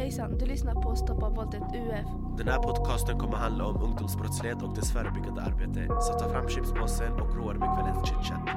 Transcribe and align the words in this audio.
Hejsan, 0.00 0.38
du 0.38 0.46
lyssnar 0.46 0.74
på 0.74 0.96
Stoppa 0.96 1.28
våldet 1.28 1.62
UF. 1.62 2.06
Den 2.38 2.48
här 2.48 2.58
podcasten 2.58 3.18
kommer 3.18 3.36
handla 3.36 3.64
om 3.64 3.82
ungdomsbrottslighet 3.82 4.62
och 4.62 4.76
dess 4.76 4.92
förebyggande 4.92 5.42
arbete. 5.42 5.88
Så 6.00 6.18
ta 6.18 6.30
fram 6.30 6.48
chipspåsen 6.48 7.12
och 7.12 7.36
roa 7.36 7.52
dig 7.52 7.60
med 7.60 7.78
kvällens 7.78 8.08
chitchat. 8.08 8.48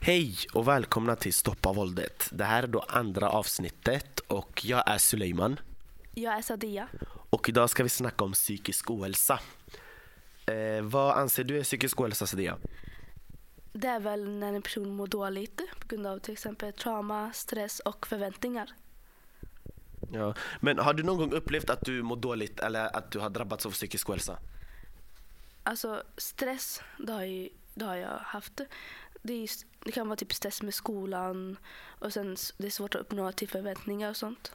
Hej 0.00 0.36
och 0.54 0.68
välkomna 0.68 1.16
till 1.16 1.34
Stoppa 1.34 1.72
våldet. 1.72 2.28
Det 2.32 2.44
här 2.44 2.62
är 2.62 2.66
då 2.66 2.84
andra 2.88 3.30
avsnittet 3.30 4.20
och 4.20 4.64
jag 4.64 4.90
är 4.90 4.98
Suleiman. 4.98 5.60
Jag 6.14 6.34
är 6.34 6.42
Sadia. 6.42 6.88
Och 7.30 7.48
idag 7.48 7.70
ska 7.70 7.82
vi 7.82 7.88
snacka 7.88 8.24
om 8.24 8.32
psykisk 8.32 8.90
ohälsa. 8.90 9.40
Eh, 10.46 10.82
vad 10.82 11.16
anser 11.16 11.44
du 11.44 11.58
är 11.58 11.62
psykisk 11.62 12.00
ohälsa 12.00 12.26
Sadia? 12.26 12.56
Det 13.72 13.88
är 13.88 14.00
väl 14.00 14.30
när 14.30 14.52
en 14.52 14.62
person 14.62 14.90
mår 14.90 15.06
dåligt 15.06 15.62
på 15.80 15.88
grund 15.88 16.06
av 16.06 16.18
till 16.18 16.32
exempel 16.32 16.72
trauma, 16.72 17.32
stress 17.32 17.80
och 17.80 18.06
förväntningar. 18.06 18.72
Ja. 20.12 20.34
Men 20.60 20.78
har 20.78 20.94
du 20.94 21.02
någon 21.02 21.18
gång 21.18 21.32
upplevt 21.32 21.70
att 21.70 21.84
du 21.84 22.02
mår 22.02 22.16
dåligt 22.16 22.60
eller 22.60 22.96
att 22.96 23.10
du 23.10 23.18
har 23.18 23.30
drabbats 23.30 23.66
av 23.66 23.70
psykisk 23.70 24.10
ohälsa? 24.10 24.38
Alltså 25.62 26.02
stress, 26.16 26.82
det 26.98 27.12
har, 27.12 27.24
ju, 27.24 27.48
det 27.74 27.84
har 27.84 27.96
jag 27.96 28.18
haft. 28.18 28.60
Det, 29.22 29.32
är, 29.32 29.48
det 29.84 29.92
kan 29.92 30.08
vara 30.08 30.16
typ 30.16 30.32
stress 30.32 30.62
med 30.62 30.74
skolan 30.74 31.56
och 31.98 32.12
sen 32.12 32.36
det 32.58 32.66
är 32.66 32.70
svårt 32.70 32.94
att 32.94 33.00
uppnå 33.00 33.32
till 33.32 33.48
förväntningar 33.48 34.10
och 34.10 34.16
sånt. 34.16 34.52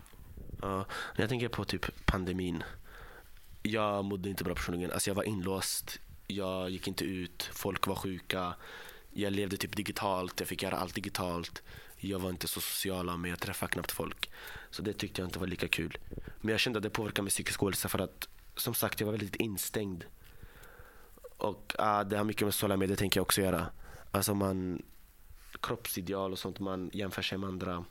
Ja, 0.61 0.85
jag 1.15 1.29
tänker 1.29 1.47
på 1.47 1.65
typ 1.65 2.05
pandemin. 2.05 2.63
Jag 3.63 4.05
mådde 4.05 4.29
inte 4.29 4.43
bra 4.43 4.55
personligen. 4.55 4.91
Alltså 4.91 5.09
jag 5.09 5.15
var 5.15 5.23
inlåst. 5.23 5.99
Jag 6.27 6.70
gick 6.70 6.87
inte 6.87 7.05
ut. 7.05 7.49
Folk 7.53 7.87
var 7.87 7.95
sjuka. 7.95 8.55
Jag 9.17 9.33
levde 9.33 9.57
typ 9.57 9.75
digitalt. 9.75 10.39
Jag 10.39 10.49
fick 10.49 10.63
göra 10.63 10.77
allt 10.77 10.95
digitalt. 10.95 11.63
Jag 11.97 12.19
var 12.19 12.29
inte 12.29 12.47
så 12.47 12.61
social 12.61 13.17
men 13.17 13.29
jag 13.29 13.39
träffade 13.39 13.71
knappt 13.71 13.91
folk. 13.91 14.29
Så 14.69 14.81
det 14.81 14.93
tyckte 14.93 15.21
jag 15.21 15.27
inte 15.27 15.40
var 15.40 15.48
lika 15.48 15.67
kul. 15.67 15.98
Men 16.41 16.51
jag 16.51 16.59
kände 16.59 16.77
att 16.77 16.84
det 16.84 16.90
påverkade 16.90 17.21
min 17.21 17.29
psykiska 17.29 17.65
ohälsa 17.65 17.90
för 17.90 17.99
att 17.99 18.27
som 18.55 18.73
sagt 18.73 18.99
jag 18.99 19.05
var 19.05 19.12
väldigt 19.12 19.35
instängd. 19.35 20.03
Och 21.37 21.75
uh, 21.79 22.01
det 22.01 22.17
har 22.17 22.23
mycket 22.23 22.41
med 22.41 22.53
sociala 22.53 22.77
medier 22.77 22.98
tänker 22.98 23.20
jag 23.20 23.21
också 23.21 23.41
göra. 23.41 23.67
Alltså 24.12 24.34
man 24.34 24.81
kroppsideal 25.62 26.31
och 26.31 26.40
sånt. 26.40 26.59
Man 26.59 26.90
jämför 26.93 27.21
sig 27.21 27.37
med 27.37 27.49
andra 27.49 27.85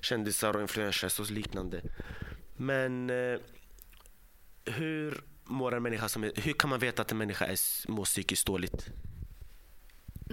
kändisar 0.00 0.56
och 0.56 0.62
influencers 0.62 1.20
och 1.20 1.30
liknande. 1.30 1.82
Men 2.56 3.10
uh, 3.10 3.40
hur 4.64 5.24
mår 5.44 5.74
en 5.74 5.82
människa 5.82 6.08
som 6.08 6.24
är, 6.24 6.32
hur 6.34 6.52
kan 6.52 6.70
man 6.70 6.78
veta 6.78 7.02
att 7.02 7.12
en 7.12 7.18
människa 7.18 7.46
är, 7.46 7.58
mår 7.90 8.04
psykiskt 8.04 8.46
dåligt? 8.46 8.90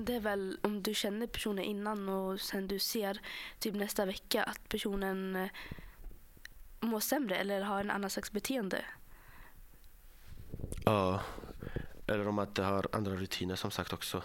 Det 0.02 0.16
är 0.16 0.20
väl 0.20 0.58
om 0.64 0.84
du 0.84 0.94
känner 0.94 1.28
personen 1.28 1.64
innan 1.64 2.10
och 2.10 2.42
sen 2.42 2.68
du 2.68 2.80
ser 2.80 3.22
typ 3.60 3.76
nästa 3.76 4.06
vecka 4.06 4.44
att 4.44 4.70
personen 4.70 5.36
eh, 5.36 5.50
mår 6.80 7.00
sämre 7.00 7.36
eller 7.36 7.62
har 7.62 7.80
en 7.80 7.92
annan 7.92 8.10
slags 8.10 8.32
beteende. 8.32 8.86
Ja, 10.86 11.22
eller 12.08 12.28
om 12.28 12.40
att 12.40 12.56
det 12.56 12.64
har 12.64 12.88
andra 12.92 13.16
rutiner 13.16 13.56
som 13.56 13.72
sagt 13.72 13.94
också. 13.94 14.24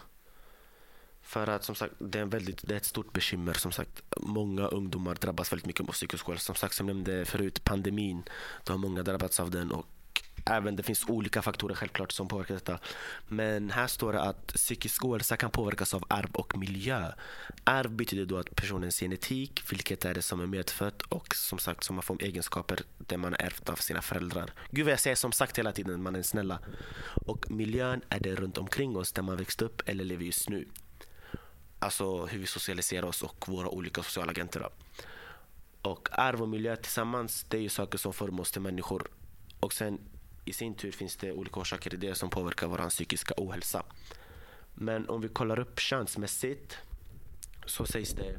För 1.23 1.47
att 1.47 1.65
som 1.65 1.75
sagt, 1.75 1.95
det 1.99 2.19
är, 2.19 2.23
en 2.23 2.31
väldigt, 2.31 2.69
det 2.69 2.75
är 2.75 2.77
ett 2.77 2.85
stort 2.85 3.13
bekymmer. 3.13 3.53
Som 3.53 3.73
sagt, 3.73 4.03
många 4.17 4.67
ungdomar 4.67 5.15
drabbas 5.15 5.53
väldigt 5.53 5.67
mycket 5.67 5.89
av 5.89 5.93
psykisk 5.93 6.29
ohälsa. 6.29 6.45
Som 6.45 6.55
sagt, 6.55 6.75
som 6.75 6.89
jag 6.89 6.97
nämnde 6.97 7.25
förut, 7.25 7.65
pandemin. 7.65 8.23
Då 8.65 8.73
har 8.73 8.79
många 8.79 9.03
drabbats 9.03 9.41
av 9.41 9.51
den. 9.51 9.71
Och 9.71 9.87
även 10.45 10.77
det 10.77 10.83
finns 10.83 11.09
olika 11.09 11.43
faktorer 11.43 11.75
självklart 11.75 12.13
som 12.13 12.29
påverkar 12.29 12.55
detta. 12.55 12.79
Men 13.29 13.71
här 13.71 13.87
står 13.87 14.13
det 14.13 14.21
att 14.21 14.47
psykisk 14.47 15.05
ohälsa 15.05 15.37
kan 15.37 15.51
påverkas 15.51 15.95
av 15.95 16.05
arv 16.09 16.31
och 16.33 16.59
miljö. 16.59 17.13
Arv 17.65 17.91
betyder 17.91 18.27
då 18.27 18.39
att 18.39 18.57
personens 18.57 19.01
genetik, 19.01 19.73
vilket 19.73 20.05
är 20.05 20.15
det 20.15 20.23
som 20.23 20.41
är 20.41 20.47
medfött 20.47 21.03
och 21.03 21.35
som 21.35 21.59
sagt 21.59 21.85
som 21.85 21.97
man 21.97 22.03
får 22.03 22.23
egenskaper 22.23 22.81
det 22.99 23.17
man 23.17 23.35
ärvt 23.39 23.69
av 23.69 23.77
sina 23.77 24.03
föräldrar. 24.03 24.53
Gud 24.71 24.85
vad 24.85 24.93
jag 24.93 25.01
säger 25.01 25.17
som 25.17 25.33
sagt 25.33 25.59
hela 25.59 25.73
tiden, 25.73 26.03
man 26.03 26.17
är 26.17 26.23
snälla. 26.23 26.59
Och 27.27 27.51
miljön 27.51 28.01
är 28.09 28.21
det 28.21 28.35
runt 28.35 28.59
omkring 28.59 28.97
oss 28.97 29.13
där 29.13 29.23
man 29.23 29.37
växt 29.37 29.63
upp 29.63 29.83
eller 29.87 30.05
lever 30.05 30.25
just 30.25 30.49
nu. 30.49 30.69
Alltså 31.79 32.27
hur 32.27 32.39
vi 32.39 32.47
socialiserar 32.47 33.07
oss 33.07 33.23
och 33.23 33.49
våra 33.49 33.69
olika 33.69 34.03
sociala 34.03 34.31
agenter. 34.31 34.61
Då. 34.61 34.71
Och 35.91 36.09
arv 36.13 36.43
och 36.43 36.49
miljö 36.49 36.77
tillsammans, 36.77 37.47
det 37.49 37.57
är 37.57 37.61
ju 37.61 37.69
saker 37.69 37.99
som 37.99 38.13
formar 38.13 38.41
oss 38.41 38.53
till 38.53 38.63
människor. 38.63 39.09
Och 39.61 39.73
sen 39.73 40.01
i 40.45 40.53
sin 40.53 40.75
tur 40.75 40.93
finns 40.93 41.17
det 41.17 41.33
olika 41.33 41.61
orsaker 41.61 41.91
till 41.91 42.01
det 42.01 42.15
som 42.15 42.31
påverkar 42.31 42.67
vår 42.67 42.89
psykiska 42.89 43.35
ohälsa. 43.37 43.83
Men 44.75 45.09
om 45.09 45.21
vi 45.21 45.29
kollar 45.29 45.59
upp 45.59 45.81
könsmässigt 45.81 46.79
så 47.67 47.87
sägs 47.87 48.11
det 48.11 48.39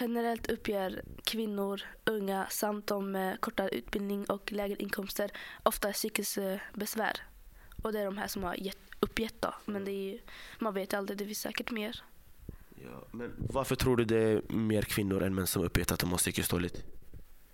Generellt 0.00 0.50
uppger 0.50 1.02
kvinnor, 1.24 1.82
unga 2.04 2.46
samt 2.50 2.86
de 2.86 3.12
med 3.12 3.40
kortare 3.40 3.68
utbildning 3.68 4.24
och 4.24 4.52
lägre 4.52 4.82
inkomster 4.82 5.30
ofta 5.62 5.92
psykiska 5.92 6.60
besvär. 6.74 7.20
Och 7.82 7.92
det 7.92 8.00
är 8.00 8.04
de 8.04 8.18
här 8.18 8.28
som 8.28 8.42
har 8.42 8.54
gett, 8.54 8.78
uppgett 9.00 9.34
då. 9.40 9.54
Men 9.64 9.84
det 9.84 9.92
är 9.92 10.20
man 10.58 10.74
vet 10.74 10.94
aldrig, 10.94 11.18
det 11.18 11.24
finns 11.24 11.40
säkert 11.40 11.70
mer. 11.70 12.02
Ja, 12.84 13.04
men 13.10 13.32
varför 13.38 13.76
tror 13.76 13.96
du 13.96 14.04
det 14.04 14.18
är 14.18 14.42
mer 14.52 14.82
kvinnor 14.82 15.22
än 15.22 15.34
män 15.34 15.46
som 15.46 15.64
uppgett 15.64 15.92
att 15.92 16.00
de 16.00 16.10
mår 16.10 16.18
psykiskt 16.18 16.50
dåligt? 16.50 16.84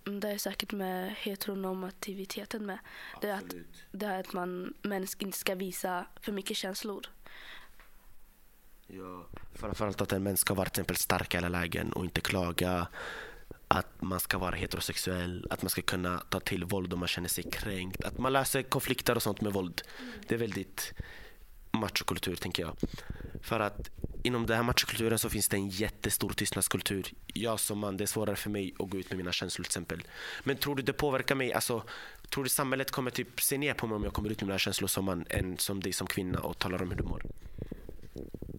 Mm, 0.07 0.21
Det 0.21 0.29
är 0.29 0.39
säkert 0.39 0.73
med 0.73 1.15
heteronormativiteten 1.19 2.67
med. 2.67 2.79
Det 3.21 3.29
är 3.29 3.35
att, 3.35 3.55
det 3.91 4.07
är 4.07 4.21
att 4.21 4.33
man 4.33 4.75
män 4.83 5.07
inte 5.19 5.39
ska 5.39 5.55
visa 5.55 6.07
för 6.21 6.33
mycket 6.33 6.57
känslor. 6.57 7.07
Ja. 8.87 9.27
Framförallt 9.55 10.01
att 10.01 10.13
en 10.13 10.23
män 10.23 10.37
ska 10.37 10.55
vara 10.55 10.69
till 10.69 10.81
exempel 10.81 10.97
stark 10.97 11.35
i 11.35 11.37
alla 11.39 11.49
lägen 11.49 11.93
och 11.93 12.05
inte 12.05 12.21
klaga. 12.21 12.89
Att 13.69 14.03
man 14.03 14.21
ska 14.21 14.39
vara 14.39 14.57
heterosexuell, 14.57 15.47
att 15.51 15.63
man 15.63 15.71
ska 15.71 15.83
kunna 15.83 16.19
ta 16.19 16.41
till 16.41 16.65
våld 16.65 16.93
om 16.93 16.99
man 16.99 17.09
känner 17.09 17.29
sig 17.29 17.45
kränkt. 17.51 18.05
Att 18.05 18.19
man 18.19 18.33
löser 18.33 18.63
konflikter 18.63 19.15
och 19.15 19.23
sånt 19.23 19.41
med 19.41 19.53
våld. 19.53 19.83
Det 20.29 20.35
är 20.35 20.39
väldigt 20.39 20.93
machokultur 21.71 22.37
tänker 22.37 22.63
jag. 22.63 22.77
För 23.43 23.61
att 23.61 23.91
inom 24.23 24.47
den 24.47 24.57
här 24.57 24.63
machokulturen 24.63 25.19
så 25.19 25.31
finns 25.31 25.49
det 25.49 25.57
en 25.57 25.69
jättestor 25.69 26.31
tystnadskultur. 26.31 27.13
Jag 27.27 27.61
som 27.61 27.79
man, 27.79 27.97
det 27.97 28.05
är 28.05 28.07
svårare 28.07 28.37
för 28.37 28.51
mig 28.51 28.75
att 28.79 28.91
gå 28.91 28.99
ut 28.99 29.11
med 29.11 29.19
mina 29.19 29.33
känslor 29.33 29.65
till 29.65 29.69
exempel. 29.69 30.03
Men 30.45 30.57
tror 30.57 30.77
du 30.77 30.83
det 30.83 30.93
påverkar 30.93 31.35
mig? 31.35 31.53
Alltså, 31.53 31.83
tror 32.31 32.45
du 32.45 32.51
samhället 32.51 32.91
kommer 32.91 33.11
typ 33.11 33.41
se 33.41 33.59
ner 33.59 33.75
på 33.75 33.87
mig 33.87 33.97
om 33.97 34.05
jag 34.05 34.13
kommer 34.13 34.31
ut 34.31 34.41
med 34.41 34.47
mina 34.47 34.59
känslor 34.59 34.89
som 34.89 35.05
man, 35.05 35.25
än 35.31 35.59
som 35.59 35.81
dig 35.81 35.93
som 35.93 36.07
kvinna 36.07 36.41
och 36.41 36.59
talar 36.59 36.83
om 36.83 36.91
hur 36.91 36.97
du 36.97 37.05
mår? 37.05 37.23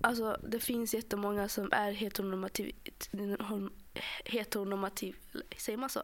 Alltså 0.03 0.39
det 0.47 0.59
finns 0.59 0.93
jättemånga 0.93 1.49
som 1.49 1.69
är 1.71 1.91
heteronormativ, 1.91 2.75
heteronormativ 4.25 5.15
säger 5.57 5.77
man 5.77 5.89
så? 5.89 6.01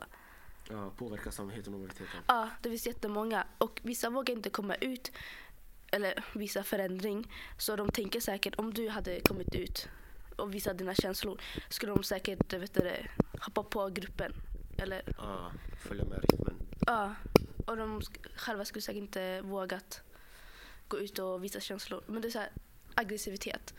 Ja, 0.69 0.89
påverkas 0.97 1.39
av 1.39 1.51
heteronormativiteten. 1.51 2.21
Ja, 2.27 2.49
det 2.61 2.69
finns 2.69 2.87
jättemånga. 2.87 3.47
Och 3.57 3.79
vissa 3.83 4.09
vågar 4.09 4.33
inte 4.33 4.49
komma 4.49 4.75
ut 4.75 5.11
eller 5.91 6.23
visa 6.33 6.63
förändring. 6.63 7.31
Så 7.57 7.75
de 7.75 7.89
tänker 7.91 8.19
säkert 8.19 8.55
om 8.59 8.73
du 8.73 8.89
hade 8.89 9.19
kommit 9.19 9.55
ut 9.55 9.87
och 10.35 10.53
visat 10.53 10.77
dina 10.77 10.95
känslor 10.95 11.41
skulle 11.69 11.91
de 11.91 12.03
säkert 12.03 12.53
vet 12.53 12.73
du, 12.73 12.79
det, 12.79 13.07
hoppa 13.41 13.63
på 13.63 13.89
gruppen. 13.89 14.33
Eller 14.77 15.01
Ja, 15.17 15.51
följa 15.87 16.05
med 16.05 16.19
rytmen. 16.21 16.55
ja. 16.87 17.15
Och 17.65 17.77
de 17.77 18.01
själva 18.35 18.65
skulle 18.65 18.81
säkert 18.81 19.01
inte 19.01 19.41
vågat 19.41 20.01
gå 20.87 20.99
ut 20.99 21.19
och 21.19 21.43
visa 21.43 21.59
känslor. 21.59 22.03
Men 22.07 22.21
det 22.21 22.27
är 22.27 22.29
så 22.29 22.39
här 22.39 22.49
aggressivitet. 22.95 23.73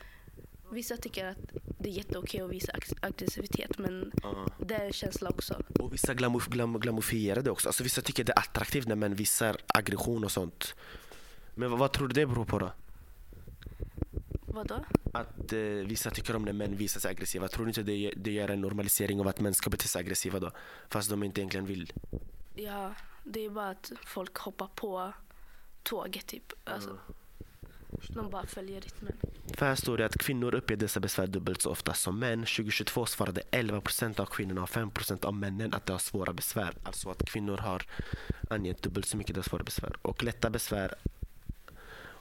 Vissa 0.73 0.97
tycker 0.97 1.25
att 1.27 1.37
det 1.79 1.89
är 1.89 1.93
jätteokej 1.93 2.41
att 2.41 2.51
visa 2.51 2.73
ag- 2.73 2.99
aggressivitet 3.03 3.79
men 3.79 4.13
Ja. 4.23 4.47
det 4.59 4.75
är 4.75 4.87
en 4.87 4.93
känsla 4.93 5.29
också. 5.31 5.63
Och 5.79 5.93
vissa 5.95 6.15
glamour, 6.15 6.43
glam, 6.49 6.81
glamorifierar 6.81 7.43
det 7.43 7.51
också. 7.51 7.69
Alltså 7.69 7.83
vissa 7.83 8.03
tycker 8.03 8.25
det 8.25 8.33
är 8.33 8.39
attraktivt 8.39 8.87
när 8.89 8.97
män 8.97 9.15
visar 9.15 9.57
aggression 9.67 10.25
och 10.25 10.33
sånt. 10.33 10.75
Men 11.59 11.71
vad, 11.71 11.79
vad 11.79 11.93
tror 11.93 12.09
du 12.09 12.15
det 12.15 12.27
beror 12.27 12.45
på 12.45 12.59
då? 12.59 12.73
Vadå? 14.47 14.85
Att 15.13 15.53
eh, 15.53 15.61
vissa 15.61 16.11
tycker 16.11 16.37
om 16.37 16.43
när 16.43 16.53
män 16.53 16.77
visar 16.77 17.01
sig 17.01 17.11
aggressiva. 17.11 17.49
Tror 17.49 17.65
du 17.65 17.71
inte 17.71 17.83
det, 17.83 18.13
det 18.17 18.31
gör 18.31 18.49
en 18.49 18.61
normalisering 18.61 19.21
av 19.21 19.29
att 19.29 19.41
män 19.41 19.55
ska 19.55 19.71
bete 19.71 19.89
sig 19.89 20.01
aggressiva 20.01 20.41
då? 20.41 20.51
Fast 20.89 21.11
de 21.11 21.23
inte 21.23 21.41
egentligen 21.41 21.67
vill. 21.67 21.93
Ja, 22.55 22.95
det 23.25 23.45
är 23.45 23.51
bara 23.51 23.71
att 23.71 23.93
folk 24.07 24.37
hoppar 24.37 24.69
på 24.75 25.13
tåget 25.83 26.27
typ. 26.27 26.53
Alltså, 26.65 26.99
De 28.09 28.31
bara 28.31 28.47
följer 28.47 28.81
rytmen. 28.81 29.17
För 29.55 29.67
här 29.67 29.75
står 29.75 29.99
det 29.99 30.07
att 30.07 30.19
kvinnor 30.19 30.55
uppger 30.55 30.77
dessa 30.77 31.01
besvär 31.01 31.27
dubbelt 31.27 31.63
så 31.63 31.71
ofta 31.71 31.95
som 31.95 32.19
män. 32.19 32.39
2022 32.39 33.07
svarade 33.07 33.43
11% 33.53 34.21
av 34.21 34.27
kvinnorna 34.27 34.63
och 34.63 34.69
5% 34.69 35.25
av 35.25 35.35
männen 35.35 35.75
att 35.75 35.87
de 35.87 35.93
har 35.93 35.99
svåra 35.99 36.33
besvär. 36.33 36.75
Alltså 36.83 37.11
att 37.11 37.25
kvinnor 37.25 37.57
har 37.57 37.83
angett 38.51 38.83
dubbelt 38.83 39.07
så 39.07 39.17
mycket 39.17 39.39
av 39.39 39.43
svåra 39.43 39.63
besvär. 39.63 39.93
Och 40.03 40.23
lätta 40.23 40.51
besvär 40.51 40.95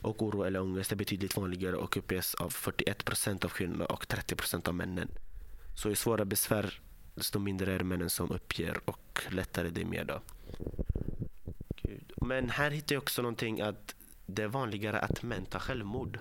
och 0.08 0.22
oro 0.22 0.44
eller 0.44 0.62
ångest 0.62 0.92
är 0.92 0.96
betydligt 0.96 1.38
vanligare 1.38 1.76
och 1.76 1.98
uppges 1.98 2.36
av 2.36 2.54
41% 2.54 3.46
av 3.46 3.50
kvinnorna 3.50 3.86
och 3.86 4.06
30% 4.06 4.68
av 4.68 4.76
männen. 4.76 5.10
Så 5.76 5.90
ju 5.90 5.96
svåra 5.96 6.26
besvär 6.26 6.82
desto 7.16 7.40
mindre 7.40 7.74
är 7.74 7.78
det 7.78 7.84
männen 7.84 8.10
som 8.10 8.32
uppger 8.32 8.80
och 8.86 9.24
lättare 9.30 9.70
det 9.70 9.82
är 9.82 9.86
mer 9.86 10.06
då. 10.06 10.22
Gud. 11.76 12.14
Men 12.16 12.50
här 12.50 12.72
hittar 12.72 12.96
jag 12.96 13.02
också 13.02 13.22
någonting 13.22 13.62
att 13.62 13.96
det 14.26 14.44
är 14.44 14.48
vanligare 14.48 15.00
att 15.00 15.24
män 15.24 15.46
tar 15.46 15.60
självmord. 15.60 16.20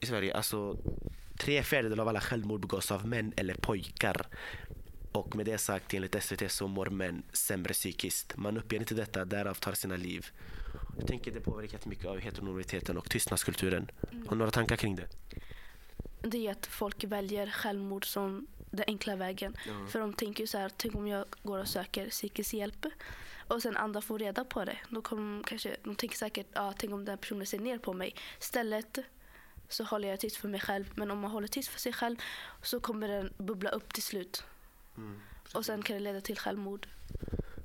i 0.00 0.06
Sverige, 0.06 0.36
alltså 0.36 0.76
tre 1.38 1.62
fjärdedelar 1.62 2.02
av 2.02 2.08
alla 2.08 2.20
självmord 2.20 2.60
begås 2.60 2.92
av 2.92 3.06
män 3.06 3.32
eller 3.36 3.54
pojkar. 3.54 4.26
Och 5.12 5.36
med 5.36 5.46
det 5.46 5.58
sagt, 5.58 5.94
enligt 5.94 6.22
SVT 6.22 6.50
så 6.50 6.68
mår 6.68 6.86
män 6.86 7.22
sämre 7.32 7.72
psykiskt. 7.72 8.36
Man 8.36 8.58
uppger 8.58 8.78
inte 8.78 8.94
detta, 8.94 9.24
därav 9.24 9.54
tar 9.54 9.72
sina 9.72 9.96
liv. 9.96 10.26
Jag 10.98 11.06
tänker 11.06 11.32
det 11.32 11.40
påverkat 11.40 11.86
mycket 11.86 12.06
av 12.06 12.18
heteronormiteten 12.18 12.98
och 12.98 13.10
tystnadskulturen. 13.10 13.90
Har 14.00 14.30
du 14.30 14.36
några 14.36 14.50
tankar 14.50 14.76
kring 14.76 14.96
det? 14.96 15.08
Det 16.22 16.46
är 16.46 16.52
att 16.52 16.66
folk 16.66 17.04
väljer 17.04 17.46
självmord 17.50 18.06
som 18.06 18.46
den 18.70 18.84
enkla 18.86 19.16
vägen. 19.16 19.56
Ja. 19.66 19.86
För 19.88 20.00
de 20.00 20.12
tänker 20.12 20.42
ju 20.42 20.46
så 20.46 20.58
här, 20.58 20.70
tänk 20.76 20.94
om 20.94 21.08
jag 21.08 21.24
går 21.42 21.58
och 21.58 21.68
söker 21.68 22.10
psykisk 22.10 22.54
hjälp 22.54 22.86
och 23.48 23.62
sen 23.62 23.76
andra 23.76 24.00
får 24.00 24.18
reda 24.18 24.44
på 24.44 24.64
det. 24.64 24.78
Då 24.88 25.02
kommer 25.02 25.42
kanske, 25.42 25.76
de 25.84 25.94
tänker 25.94 26.16
säkert, 26.16 26.46
ja, 26.52 26.74
tänk 26.78 26.92
om 26.92 27.04
den 27.04 27.08
här 27.08 27.16
personen 27.16 27.46
ser 27.46 27.58
ner 27.58 27.78
på 27.78 27.92
mig. 27.92 28.14
Istället 28.40 28.98
så 29.68 29.84
håller 29.84 30.08
jag 30.08 30.20
tyst 30.20 30.36
för 30.36 30.48
mig 30.48 30.60
själv. 30.60 30.92
Men 30.94 31.10
om 31.10 31.18
man 31.18 31.30
håller 31.30 31.48
tyst 31.48 31.68
för 31.68 31.80
sig 31.80 31.92
själv 31.92 32.16
så 32.62 32.80
kommer 32.80 33.08
den 33.08 33.32
bubbla 33.38 33.70
upp 33.70 33.94
till 33.94 34.02
slut. 34.02 34.44
Och 35.54 35.66
sen 35.66 35.82
kan 35.82 35.96
det 35.96 36.00
leda 36.00 36.20
till 36.20 36.38
självmord. 36.38 36.86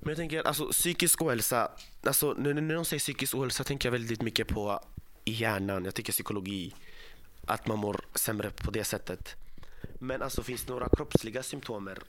Men 0.04 0.10
jag 0.10 0.18
tänker, 0.18 0.48
alltså 0.48 0.68
psykisk 0.68 1.22
ohälsa, 1.22 1.72
alltså 2.06 2.34
när, 2.34 2.54
när 2.54 2.76
de 2.76 2.86
säger 2.86 3.00
psykisk 3.00 3.36
ohälsa 3.36 3.64
tänker 3.64 3.90
jag 3.90 3.92
väldigt 3.92 4.22
mycket 4.22 4.48
på 4.48 4.80
hjärnan. 5.26 5.86
Jag 5.86 5.96
tycker 5.96 6.14
psykologi, 6.14 6.74
att 7.48 7.68
man 7.68 7.80
mår 7.80 8.02
sämre 8.16 8.50
på 8.50 8.72
det 8.72 8.84
sättet. 8.84 9.36
Men 10.00 10.22
alltså 10.22 10.44
finns 10.44 10.64
det 10.64 10.72
några 10.72 10.90
kroppsliga 10.90 11.44
symptomer 11.44 12.00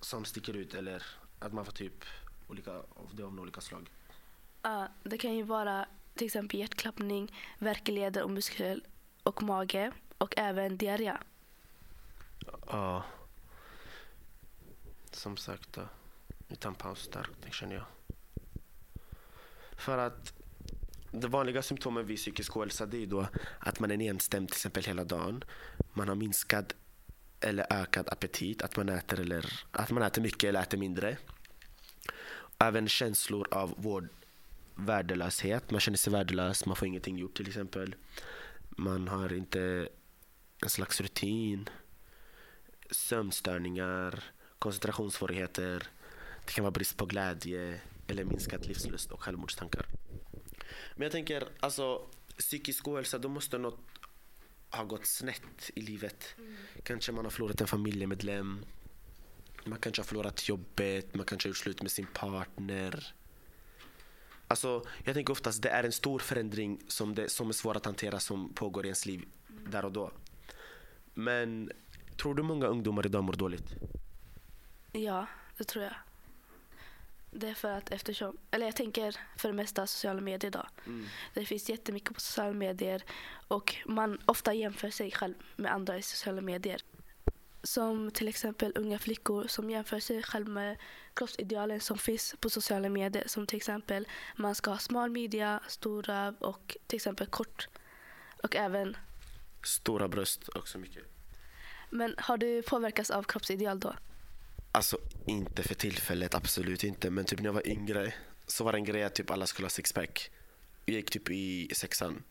som 0.00 0.24
sticker 0.24 0.56
ut 0.56 0.74
eller 0.74 1.02
att 1.38 1.52
man 1.52 1.64
får 1.64 1.72
typ 1.72 2.04
olika, 2.48 2.72
det 3.12 3.22
av 3.22 3.40
olika 3.40 3.60
slag? 3.60 3.90
Ja, 4.62 4.88
det 5.02 5.18
kan 5.18 5.34
ju 5.36 5.42
vara 5.42 5.86
till 6.14 6.26
exempel 6.26 6.60
hjärtklappning, 6.60 7.34
värk 7.58 7.88
i 7.88 7.92
leder 7.92 8.22
och 8.22 8.30
muskler 8.30 8.80
och 9.22 9.42
mage 9.42 9.92
och 10.18 10.34
även 10.36 10.76
diarré. 10.76 11.16
Ja. 12.66 13.04
Som 15.12 15.36
sagt 15.36 15.72
då. 15.72 15.82
Utan 16.50 16.74
paus 16.74 17.08
där, 17.12 17.26
det 17.44 17.52
känner 17.52 17.74
jag. 17.74 17.84
För 19.76 19.98
att 19.98 20.32
de 21.12 21.30
vanliga 21.30 21.62
symptomen 21.62 22.06
vid 22.06 22.16
psykisk 22.16 22.56
ohälsa 22.56 22.86
det 22.86 23.02
är 23.02 23.06
då 23.06 23.26
att 23.58 23.80
man 23.80 23.90
är 23.90 23.96
nedstämd 23.96 24.48
till 24.48 24.56
exempel 24.56 24.84
hela 24.84 25.04
dagen. 25.04 25.44
Man 25.92 26.08
har 26.08 26.14
minskad 26.14 26.74
eller 27.40 27.66
ökad 27.70 28.08
aptit, 28.08 28.62
att 28.62 28.76
man 28.76 28.88
äter, 28.88 29.20
eller, 29.20 29.52
att 29.70 29.90
man 29.90 30.02
äter 30.02 30.22
mycket 30.22 30.48
eller 30.48 30.62
äter 30.62 30.78
mindre. 30.78 31.16
Även 32.58 32.88
känslor 32.88 33.48
av 33.50 33.74
vård, 33.76 34.08
värdelöshet. 34.74 35.70
Man 35.70 35.80
känner 35.80 35.98
sig 35.98 36.12
värdelös, 36.12 36.66
man 36.66 36.76
får 36.76 36.88
ingenting 36.88 37.18
gjort 37.18 37.36
till 37.36 37.48
exempel. 37.48 37.94
Man 38.68 39.08
har 39.08 39.32
inte 39.32 39.88
en 40.62 40.70
slags 40.70 41.00
rutin. 41.00 41.68
Sömnstörningar, 42.90 44.24
koncentrationssvårigheter. 44.58 45.88
Det 46.50 46.54
kan 46.54 46.64
vara 46.64 46.70
brist 46.70 46.96
på 46.96 47.06
glädje 47.06 47.80
eller 48.06 48.24
minskad 48.24 48.66
livslust 48.66 49.12
och 49.12 49.22
självmordstankar. 49.22 49.86
Men 50.94 51.02
jag 51.02 51.12
tänker, 51.12 51.48
alltså 51.60 52.06
psykisk 52.38 52.88
ohälsa, 52.88 53.18
då 53.18 53.28
måste 53.28 53.58
något 53.58 53.80
ha 54.70 54.84
gått 54.84 55.06
snett 55.06 55.70
i 55.74 55.80
livet. 55.80 56.34
Kanske 56.82 57.12
man 57.12 57.24
har 57.24 57.30
förlorat 57.30 57.60
en 57.60 57.66
familjemedlem. 57.66 58.64
Man 59.64 59.78
kanske 59.78 60.02
har 60.02 60.06
förlorat 60.06 60.48
jobbet, 60.48 61.14
man 61.14 61.26
kanske 61.26 61.46
har 61.46 61.50
gjort 61.50 61.56
slut 61.56 61.82
med 61.82 61.90
sin 61.90 62.06
partner. 62.06 63.14
Alltså, 64.46 64.86
jag 65.04 65.14
tänker 65.14 65.32
oftast 65.32 65.62
det 65.62 65.68
är 65.68 65.84
en 65.84 65.92
stor 65.92 66.18
förändring 66.18 66.80
som, 66.88 67.14
det, 67.14 67.28
som 67.28 67.48
är 67.48 67.52
svår 67.52 67.76
att 67.76 67.86
hantera 67.86 68.20
som 68.20 68.54
pågår 68.54 68.84
i 68.84 68.88
ens 68.88 69.06
liv 69.06 69.24
där 69.48 69.84
och 69.84 69.92
då. 69.92 70.12
Men 71.14 71.70
tror 72.16 72.34
du 72.34 72.42
många 72.42 72.66
ungdomar 72.66 73.06
idag 73.06 73.24
mår 73.24 73.32
dåligt? 73.32 73.74
Ja, 74.92 75.26
det 75.58 75.64
tror 75.64 75.84
jag. 75.84 75.94
Det 77.32 77.48
är 77.48 77.54
för 77.54 77.70
att 77.70 77.92
eftersom, 77.92 78.36
eller 78.50 78.66
jag 78.66 78.76
tänker 78.76 79.16
för 79.36 79.48
det 79.48 79.54
mesta 79.54 79.86
sociala 79.86 80.20
medier 80.20 80.48
idag. 80.48 80.66
Det 81.34 81.44
finns 81.44 81.68
jättemycket 81.68 82.14
på 82.14 82.20
sociala 82.20 82.52
medier 82.52 83.02
och 83.48 83.76
man 83.86 84.18
ofta 84.26 84.54
jämför 84.54 84.90
sig 84.90 85.10
själv 85.10 85.34
med 85.56 85.72
andra 85.72 85.98
i 85.98 86.02
sociala 86.02 86.40
medier. 86.40 86.82
Som 87.62 88.10
till 88.10 88.28
exempel 88.28 88.72
unga 88.76 88.98
flickor 88.98 89.46
som 89.46 89.70
jämför 89.70 90.00
sig 90.00 90.22
själv 90.22 90.48
med 90.48 90.76
kroppsidealen 91.14 91.80
som 91.80 91.98
finns 91.98 92.34
på 92.40 92.50
sociala 92.50 92.88
medier. 92.88 93.24
Som 93.26 93.46
till 93.46 93.56
exempel 93.56 94.08
man 94.36 94.54
ska 94.54 94.70
ha 94.70 94.78
smal 94.78 95.10
midja, 95.10 95.60
stor 95.68 96.02
röv 96.02 96.34
och 96.38 96.76
till 96.86 96.96
exempel 96.96 97.26
kort. 97.26 97.68
Och 98.42 98.56
även, 98.56 98.96
Stora 99.64 100.08
bröst 100.08 100.48
också 100.48 100.78
mycket. 100.78 101.04
men 101.90 102.14
har 102.18 102.36
du 102.36 102.62
påverkats 102.62 103.10
av 103.10 103.22
kroppsideal 103.22 103.80
då? 103.80 103.94
Alltså 104.72 104.98
inte 105.26 105.62
för 105.62 105.74
tillfället, 105.74 106.34
absolut 106.34 106.84
inte. 106.84 107.10
Men 107.10 107.24
typ 107.24 107.38
när 107.38 107.46
jag 107.46 107.52
var 107.52 107.68
yngre 107.68 108.14
så 108.46 108.64
var 108.64 108.72
det 108.72 108.78
en 108.78 108.84
grej 108.84 109.04
att 109.04 109.14
typ 109.14 109.30
alla 109.30 109.46
skulle 109.46 109.64
ha 109.66 109.70
sixpack. 109.70 110.30
Jag 110.86 110.96
gick 110.96 111.10
typ 111.10 111.30
i 111.30 111.70
sexan. 111.74 112.22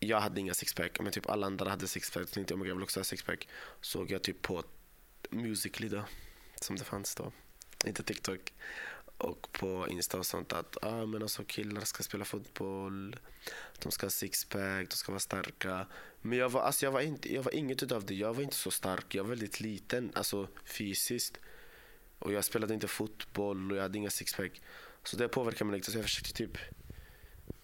Jag 0.00 0.20
hade 0.20 0.40
inga 0.40 0.54
sixpack, 0.54 1.00
men 1.00 1.12
typ 1.12 1.30
alla 1.30 1.46
andra 1.46 1.70
hade 1.70 1.88
sixpack. 1.88 2.28
Så 2.28 2.34
tänkte 2.34 2.54
jag, 2.54 2.58
"Oh 2.58 2.60
God, 2.60 2.68
jag 2.70 2.74
vill 2.74 2.82
också 2.82 3.00
ha 3.00 3.04
sixpack. 3.04 3.48
Såg 3.80 4.10
jag 4.10 4.22
typ 4.22 4.42
på 4.42 4.62
Musically 5.30 5.88
då, 5.88 6.04
som 6.60 6.76
det 6.76 6.84
fanns 6.84 7.14
då. 7.14 7.32
Inte 7.86 8.02
TikTok. 8.02 8.52
Och 9.18 9.52
på 9.52 9.86
Insta 9.90 10.18
och 10.18 10.26
sånt 10.26 10.52
att 10.52 10.84
ah, 10.84 11.06
men 11.06 11.22
alltså 11.22 11.44
killar 11.44 11.80
ska 11.80 12.02
spela 12.02 12.24
fotboll. 12.24 13.16
De 13.78 13.92
ska 13.92 14.06
ha 14.06 14.10
sixpack, 14.10 14.90
de 14.90 14.96
ska 14.96 15.12
vara 15.12 15.20
starka. 15.20 15.86
Men 16.20 16.38
jag 16.38 16.48
var, 16.48 16.60
alltså 16.60 16.86
jag 16.86 16.92
var, 16.92 17.00
inte, 17.00 17.34
jag 17.34 17.42
var 17.42 17.54
inget 17.54 17.82
utav 17.82 18.04
det. 18.04 18.14
Jag 18.14 18.34
var 18.34 18.42
inte 18.42 18.56
så 18.56 18.70
stark. 18.70 19.14
Jag 19.14 19.22
var 19.22 19.30
väldigt 19.30 19.60
liten, 19.60 20.12
alltså 20.14 20.48
fysiskt. 20.64 21.38
Och 22.20 22.32
jag 22.32 22.44
spelade 22.44 22.74
inte 22.74 22.88
fotboll 22.88 23.70
och 23.70 23.76
jag 23.76 23.82
hade 23.82 23.98
inga 23.98 24.10
sixpack. 24.10 24.62
Så 25.04 25.16
det 25.16 25.28
påverkade 25.28 25.64
mig 25.64 25.78
lite. 25.78 25.90
Så 25.90 25.98
jag 25.98 26.04
försökte 26.04 26.32
typ 26.32 26.58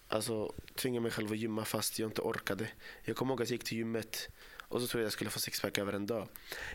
alltså, 0.07 0.53
tvinga 0.75 1.01
mig 1.01 1.11
själv 1.11 1.31
att 1.31 1.37
gymma 1.37 1.65
fast 1.65 1.99
jag 1.99 2.07
inte 2.09 2.21
orkade. 2.21 2.67
Jag 3.03 3.15
kommer 3.15 3.33
ihåg 3.33 3.41
att 3.41 3.49
jag 3.49 3.55
gick 3.55 3.63
till 3.63 3.77
gymmet 3.77 4.29
och 4.69 4.81
så 4.81 4.87
trodde 4.87 5.01
jag 5.01 5.05
jag 5.05 5.13
skulle 5.13 5.29
få 5.29 5.39
sixpack 5.39 5.77
över 5.77 5.93
en 5.93 6.05
dag. 6.05 6.27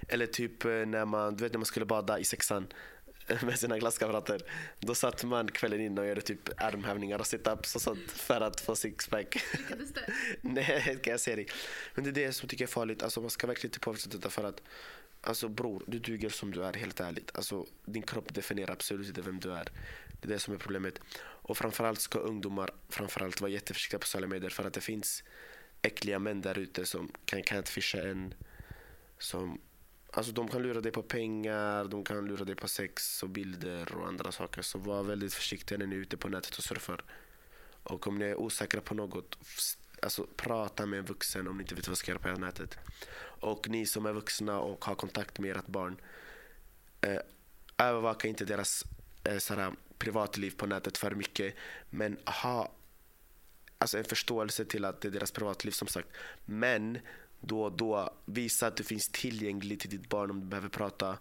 Eller 0.08 0.26
typ 0.26 0.64
eh, 0.64 0.70
när 0.70 1.04
man, 1.04 1.36
du 1.36 1.44
vet 1.44 1.52
när 1.52 1.58
man 1.58 1.66
skulle 1.66 1.86
bada 1.86 2.18
i 2.18 2.24
sexan 2.24 2.66
med 3.42 3.58
sina 3.58 3.78
klasskamrater. 3.78 4.40
Då 4.80 4.94
satt 4.94 5.24
man 5.24 5.48
kvällen 5.48 5.80
innan 5.80 5.98
och 5.98 6.08
gjorde 6.08 6.20
typ 6.20 6.62
armhävningar 6.62 7.18
och 7.18 7.26
situps 7.26 7.74
och 7.74 7.82
sånt 7.82 8.10
för 8.10 8.40
att 8.40 8.60
få 8.60 8.76
sixpack. 8.76 9.36
Nej, 10.40 10.98
kan 11.02 11.10
jag 11.10 11.20
säga 11.20 11.36
dig. 11.36 11.46
Men 11.94 12.04
det 12.04 12.10
är 12.10 12.26
det 12.26 12.32
som 12.32 12.44
jag 12.44 12.50
tycker 12.50 12.64
är 12.64 12.68
farligt. 12.68 13.02
Alltså, 13.02 13.20
man 13.20 13.30
ska 13.30 13.46
verkligen 13.46 13.68
inte 13.68 13.80
påverkas 13.80 14.06
av 14.06 14.12
detta 14.12 14.30
för 14.30 14.44
att 14.44 14.62
Alltså 15.24 15.48
bror, 15.48 15.84
du 15.86 15.98
duger 15.98 16.28
som 16.28 16.50
du 16.50 16.64
är 16.64 16.72
helt 16.72 17.00
ärligt. 17.00 17.30
Alltså, 17.34 17.66
din 17.84 18.02
kropp 18.02 18.34
definierar 18.34 18.72
absolut 18.72 19.08
inte 19.08 19.22
vem 19.22 19.40
du 19.40 19.52
är. 19.52 19.68
Det 20.20 20.28
är 20.28 20.32
det 20.32 20.38
som 20.38 20.54
är 20.54 20.58
problemet. 20.58 21.00
Och 21.18 21.58
framförallt 21.58 22.00
ska 22.00 22.18
ungdomar 22.18 22.70
framförallt 22.88 23.40
vara 23.40 23.50
jätteförsiktiga 23.50 23.98
på 23.98 24.06
sociala 24.06 24.26
medier 24.26 24.50
för 24.50 24.64
att 24.64 24.72
det 24.72 24.80
finns 24.80 25.24
äckliga 25.82 26.18
män 26.18 26.40
där 26.40 26.58
ute 26.58 26.86
som 26.86 27.12
kan 27.24 27.42
catfisha 27.42 28.02
en. 28.02 28.34
Som, 29.18 29.60
alltså 30.12 30.32
de 30.32 30.48
kan 30.48 30.62
lura 30.62 30.80
dig 30.80 30.92
på 30.92 31.02
pengar, 31.02 31.84
de 31.84 32.04
kan 32.04 32.26
lura 32.26 32.44
dig 32.44 32.54
på 32.54 32.68
sex 32.68 33.22
och 33.22 33.28
bilder 33.28 33.94
och 33.94 34.08
andra 34.08 34.32
saker. 34.32 34.62
Så 34.62 34.78
var 34.78 35.02
väldigt 35.02 35.34
försiktiga 35.34 35.78
när 35.78 35.86
ni 35.86 35.96
är 35.96 36.00
ute 36.00 36.16
på 36.16 36.28
nätet 36.28 36.58
och 36.58 36.64
surfar. 36.64 37.04
Och 37.82 38.06
om 38.06 38.18
ni 38.18 38.24
är 38.24 38.40
osäkra 38.40 38.80
på 38.80 38.94
något, 38.94 39.38
alltså 40.02 40.26
prata 40.36 40.86
med 40.86 40.98
en 40.98 41.04
vuxen 41.04 41.48
om 41.48 41.56
ni 41.56 41.62
inte 41.62 41.74
vet 41.74 41.86
vad 41.86 41.92
ni 41.92 41.96
ska 41.96 42.10
göra 42.10 42.34
på 42.34 42.40
nätet. 42.40 42.78
Och 43.40 43.68
ni 43.68 43.86
som 43.86 44.06
är 44.06 44.12
vuxna 44.12 44.58
och 44.58 44.84
har 44.84 44.94
kontakt 44.94 45.38
med 45.38 45.56
ert 45.56 45.66
barn, 45.66 45.96
eh, 47.00 47.20
övervaka 47.78 48.28
inte 48.28 48.44
deras 48.44 48.84
eh, 49.24 49.38
sådär, 49.38 49.72
privatliv 49.98 50.50
på 50.50 50.66
nätet 50.66 50.98
för 50.98 51.14
mycket. 51.14 51.54
Men 51.90 52.18
ha 52.42 52.72
alltså, 53.78 53.98
en 53.98 54.04
förståelse 54.04 54.64
till 54.64 54.84
att 54.84 55.00
det 55.00 55.08
är 55.08 55.12
deras 55.12 55.30
privatliv 55.30 55.70
som 55.70 55.88
sagt. 55.88 56.08
Men 56.44 56.98
då 57.40 57.62
och 57.62 57.72
då 57.72 58.14
visa 58.24 58.66
att 58.66 58.76
du 58.76 58.84
finns 58.84 59.08
tillgänglig 59.08 59.80
till 59.80 59.90
ditt 59.90 60.08
barn 60.08 60.30
om 60.30 60.40
du 60.40 60.46
behöver 60.46 60.68
prata. 60.68 61.18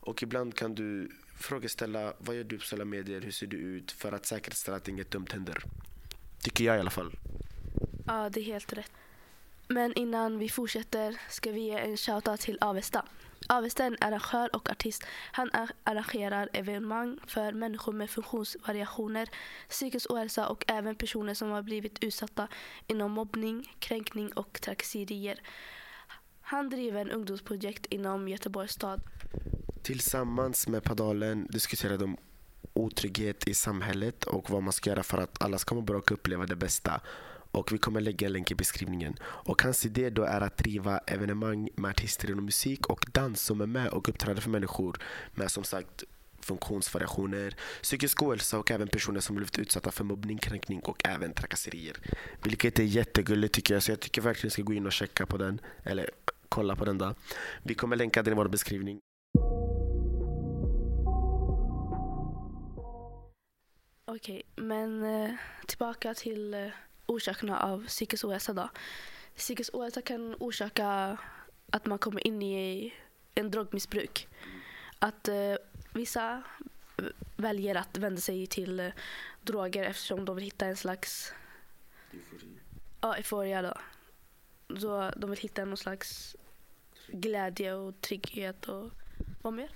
Och 0.00 0.22
ibland 0.22 0.56
kan 0.56 0.74
du 0.74 1.10
frågeställa 1.38 2.14
vad 2.18 2.36
gör 2.36 2.44
du 2.44 2.58
på 2.58 2.62
sociala 2.62 2.84
medier, 2.84 3.20
hur 3.20 3.30
ser 3.30 3.46
du 3.46 3.56
ut? 3.56 3.92
För 3.92 4.12
att 4.12 4.26
säkerställa 4.26 4.76
att 4.76 4.88
inget 4.88 5.10
dumt 5.10 5.26
händer. 5.30 5.64
Tycker 6.40 6.64
jag 6.64 6.76
i 6.76 6.80
alla 6.80 6.90
fall. 6.90 7.12
Ja, 8.06 8.28
det 8.28 8.40
är 8.40 8.44
helt 8.44 8.72
rätt. 8.72 8.92
Men 9.68 9.92
innan 9.94 10.38
vi 10.38 10.48
fortsätter 10.48 11.20
ska 11.28 11.50
vi 11.50 11.60
ge 11.60 11.78
en 11.78 11.96
shoutout 11.96 12.40
till 12.40 12.58
Avesta. 12.60 13.04
Avesta 13.48 13.82
är 13.82 13.86
en 13.86 13.96
arrangör 14.00 14.56
och 14.56 14.70
artist. 14.70 15.04
Han 15.32 15.50
arrangerar 15.84 16.48
evenemang 16.52 17.18
för 17.26 17.52
människor 17.52 17.92
med 17.92 18.10
funktionsvariationer, 18.10 19.28
psykisk 19.68 20.10
ohälsa 20.10 20.48
och 20.48 20.64
även 20.68 20.96
personer 20.96 21.34
som 21.34 21.50
har 21.50 21.62
blivit 21.62 22.04
utsatta 22.04 22.48
inom 22.86 23.12
mobbning, 23.12 23.76
kränkning 23.78 24.32
och 24.32 24.60
trakasserier. 24.60 25.40
Han 26.40 26.70
driver 26.70 27.00
en 27.00 27.10
ungdomsprojekt 27.10 27.86
inom 27.86 28.28
Göteborgs 28.28 28.72
stad. 28.72 29.00
Tillsammans 29.82 30.68
med 30.68 30.84
Padalen 30.84 31.46
diskuterar 31.50 31.98
de 31.98 32.16
otrygghet 32.72 33.48
i 33.48 33.54
samhället 33.54 34.24
och 34.24 34.50
vad 34.50 34.62
man 34.62 34.72
ska 34.72 34.90
göra 34.90 35.02
för 35.02 35.18
att 35.18 35.42
alla 35.42 35.58
ska 35.58 35.74
må 35.74 35.80
bra 35.80 35.96
och 35.96 36.12
uppleva 36.12 36.46
det 36.46 36.56
bästa. 36.56 37.00
Och 37.54 37.72
vi 37.72 37.78
kommer 37.78 38.00
lägga 38.00 38.26
en 38.26 38.32
länk 38.32 38.50
i 38.50 38.54
beskrivningen. 38.54 39.16
Och 39.22 39.62
hans 39.62 39.86
idé 39.86 40.10
då 40.10 40.22
är 40.22 40.40
att 40.40 40.56
driva 40.56 40.98
evenemang 40.98 41.68
med 41.76 41.90
artister 41.90 42.30
inom 42.30 42.44
musik 42.44 42.86
och 42.86 43.06
dans 43.12 43.40
som 43.42 43.60
är 43.60 43.66
med 43.66 43.88
och 43.88 44.08
uppträder 44.08 44.40
för 44.40 44.50
människor 44.50 44.98
med 45.34 45.50
som 45.50 45.64
sagt 45.64 46.04
funktionsvariationer, 46.40 47.56
psykisk 47.82 48.22
ohälsa 48.22 48.58
och 48.58 48.70
även 48.70 48.88
personer 48.88 49.20
som 49.20 49.36
blivit 49.36 49.58
utsatta 49.58 49.90
för 49.90 50.04
mobbning, 50.04 50.38
kränkning 50.38 50.80
och 50.80 51.08
även 51.08 51.34
trakasserier. 51.34 51.96
Vilket 52.42 52.78
är 52.78 52.82
jättegulligt 52.82 53.54
tycker 53.54 53.74
jag, 53.74 53.82
så 53.82 53.92
jag 53.92 54.00
tycker 54.00 54.22
verkligen 54.22 54.46
ni 54.46 54.50
ska 54.50 54.62
gå 54.62 54.72
in 54.72 54.86
och 54.86 54.92
checka 54.92 55.26
på 55.26 55.36
den. 55.36 55.60
Eller 55.82 56.10
kolla 56.48 56.76
på 56.76 56.84
den 56.84 56.98
då. 56.98 57.14
Vi 57.62 57.74
kommer 57.74 57.96
länka 57.96 58.22
den 58.22 58.32
i 58.32 58.36
vår 58.36 58.48
beskrivning. 58.48 58.98
Okej, 64.06 64.42
men 64.56 65.04
eh, 65.04 65.30
tillbaka 65.66 66.14
till 66.14 66.54
eh, 66.54 66.66
orsakerna 67.06 67.60
av 67.60 67.86
psykisk 67.86 68.24
ohälsa 68.24 68.52
då. 68.52 68.70
Psykisk 69.36 69.74
ohälsa 69.74 70.02
kan 70.02 70.34
orsaka 70.34 71.18
att 71.70 71.86
man 71.86 71.98
kommer 71.98 72.26
in 72.26 72.42
i 72.42 72.94
en 73.34 73.50
drogmissbruk. 73.50 74.28
Att 74.98 75.28
eh, 75.28 75.54
vissa 75.92 76.42
väljer 77.36 77.74
att 77.74 77.98
vända 77.98 78.20
sig 78.20 78.46
till 78.46 78.80
eh, 78.80 78.92
droger 79.42 79.82
eftersom 79.84 80.24
de 80.24 80.36
vill 80.36 80.44
hitta 80.44 80.66
en 80.66 80.76
slags 80.76 81.32
ja, 83.00 83.16
euforia 83.16 83.62
då. 83.62 83.74
Så 84.78 85.12
de 85.16 85.30
vill 85.30 85.38
hitta 85.38 85.64
någon 85.64 85.76
slags 85.76 86.36
glädje 87.08 87.74
och 87.74 88.00
trygghet 88.00 88.68
och 88.68 88.90
vad 89.42 89.52
mer? 89.52 89.70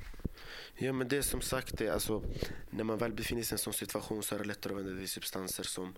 Ja 0.74 0.92
men 0.92 1.08
det 1.08 1.16
är 1.16 1.22
som 1.22 1.40
sagt 1.40 1.78
det, 1.78 1.88
alltså, 1.88 2.22
när 2.70 2.84
man 2.84 2.98
väl 2.98 3.12
befinner 3.12 3.42
sig 3.42 3.54
i 3.54 3.54
en 3.54 3.58
sån 3.58 3.72
situation 3.72 4.22
så 4.22 4.34
är 4.34 4.38
det 4.38 4.44
lättare 4.44 4.72
att 4.72 4.78
vända 4.78 4.90
sig 4.90 4.98
till 4.98 5.08
substanser 5.08 5.64
som 5.64 5.94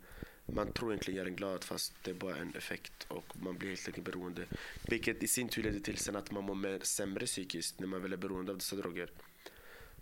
man 0.54 0.72
tror 0.72 0.92
egentligen 0.92 1.18
gör 1.18 1.26
en 1.26 1.36
glad 1.36 1.64
fast 1.64 1.94
det 2.02 2.10
är 2.10 2.14
bara 2.14 2.36
en 2.36 2.54
effekt 2.54 3.06
och 3.08 3.24
man 3.42 3.58
blir 3.58 3.68
helt 3.68 3.86
enkelt 3.86 4.06
beroende. 4.06 4.46
Vilket 4.88 5.22
i 5.22 5.26
sin 5.26 5.48
tur 5.48 5.62
leder 5.62 5.80
till 5.80 5.96
sen 5.96 6.16
att 6.16 6.30
man 6.30 6.44
mår 6.44 6.84
sämre 6.84 7.26
psykiskt 7.26 7.80
när 7.80 7.86
man 7.86 8.02
väl 8.02 8.12
är 8.12 8.16
beroende 8.16 8.52
av 8.52 8.58
dessa 8.58 8.76
droger. 8.76 9.10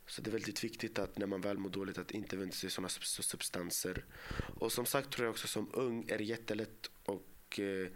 Så 0.07 0.23
det 0.23 0.31
är 0.31 0.33
väldigt 0.33 0.64
viktigt 0.64 0.99
att 0.99 1.19
när 1.19 1.26
man 1.26 1.40
väl 1.40 1.59
mår 1.59 1.71
dåligt 1.71 1.99
att 1.99 2.11
inte 2.11 2.37
vända 2.37 2.52
sig 2.52 2.61
till 2.61 2.71
sådana 2.71 2.88
substanser. 2.88 4.05
Och 4.61 4.73
som 4.73 4.87
sagt 4.87 5.11
tror 5.11 5.26
jag 5.26 5.33
också 5.33 5.47
som 5.47 5.71
ung 5.73 6.05
är 6.09 6.19
det 6.19 6.25
jättelätt 6.25 6.90
och 7.05 7.61
eh, 7.61 7.88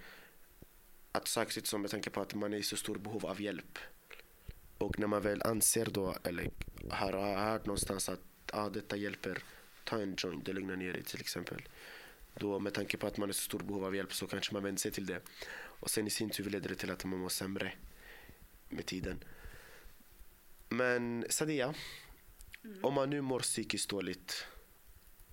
att 1.13 1.29
söka 1.29 1.51
sig 1.51 1.67
som 1.67 1.83
med 1.83 1.91
tanke 1.91 2.11
på 2.11 2.21
att 2.21 2.35
man 2.35 2.53
är 2.53 2.59
i 2.59 2.63
så 2.63 2.77
stort 2.77 3.01
behov 3.01 3.27
av 3.27 3.41
hjälp. 3.41 3.79
Och 4.79 4.99
när 4.99 5.07
man 5.07 5.23
väl 5.23 5.43
anser 5.43 5.89
då, 5.91 6.17
eller 6.25 6.51
har, 6.91 7.13
har 7.13 7.51
hört 7.53 7.67
någonstans 7.67 8.09
att 8.09 8.21
ah, 8.53 8.69
detta 8.69 8.97
hjälper, 8.97 9.43
ta 9.85 10.01
en 10.01 10.15
joint, 10.19 10.45
det 10.45 10.53
lugnar 10.53 10.77
ner 10.77 10.93
dig 10.93 11.03
till 11.03 11.21
exempel. 11.21 11.63
Då 12.35 12.59
med 12.59 12.75
tanke 12.75 12.97
på 12.97 13.07
att 13.07 13.17
man 13.17 13.29
är 13.29 13.33
så 13.33 13.41
stort 13.43 13.63
behov 13.63 13.85
av 13.85 13.97
hjälp 13.97 14.15
så 14.15 14.27
kanske 14.27 14.53
man 14.55 14.63
vänder 14.63 14.81
sig 14.81 14.91
till 14.91 15.07
det. 15.07 15.21
Och 15.55 15.91
sen 15.91 16.07
i 16.07 16.11
sin 16.11 16.31
tur 16.31 16.51
leder 16.51 16.69
det 16.69 16.75
till 16.75 16.91
att 16.91 17.05
man 17.05 17.19
mår 17.19 17.29
sämre 17.29 17.73
med 18.69 18.87
tiden. 18.87 19.25
Men 20.69 21.27
Sadia, 21.31 21.75
Mm. 22.65 22.85
om 22.85 22.95
man 22.95 23.11
nu 23.11 23.21
mår 23.21 23.41
psykiskt 23.41 23.91
dåligt 23.91 24.47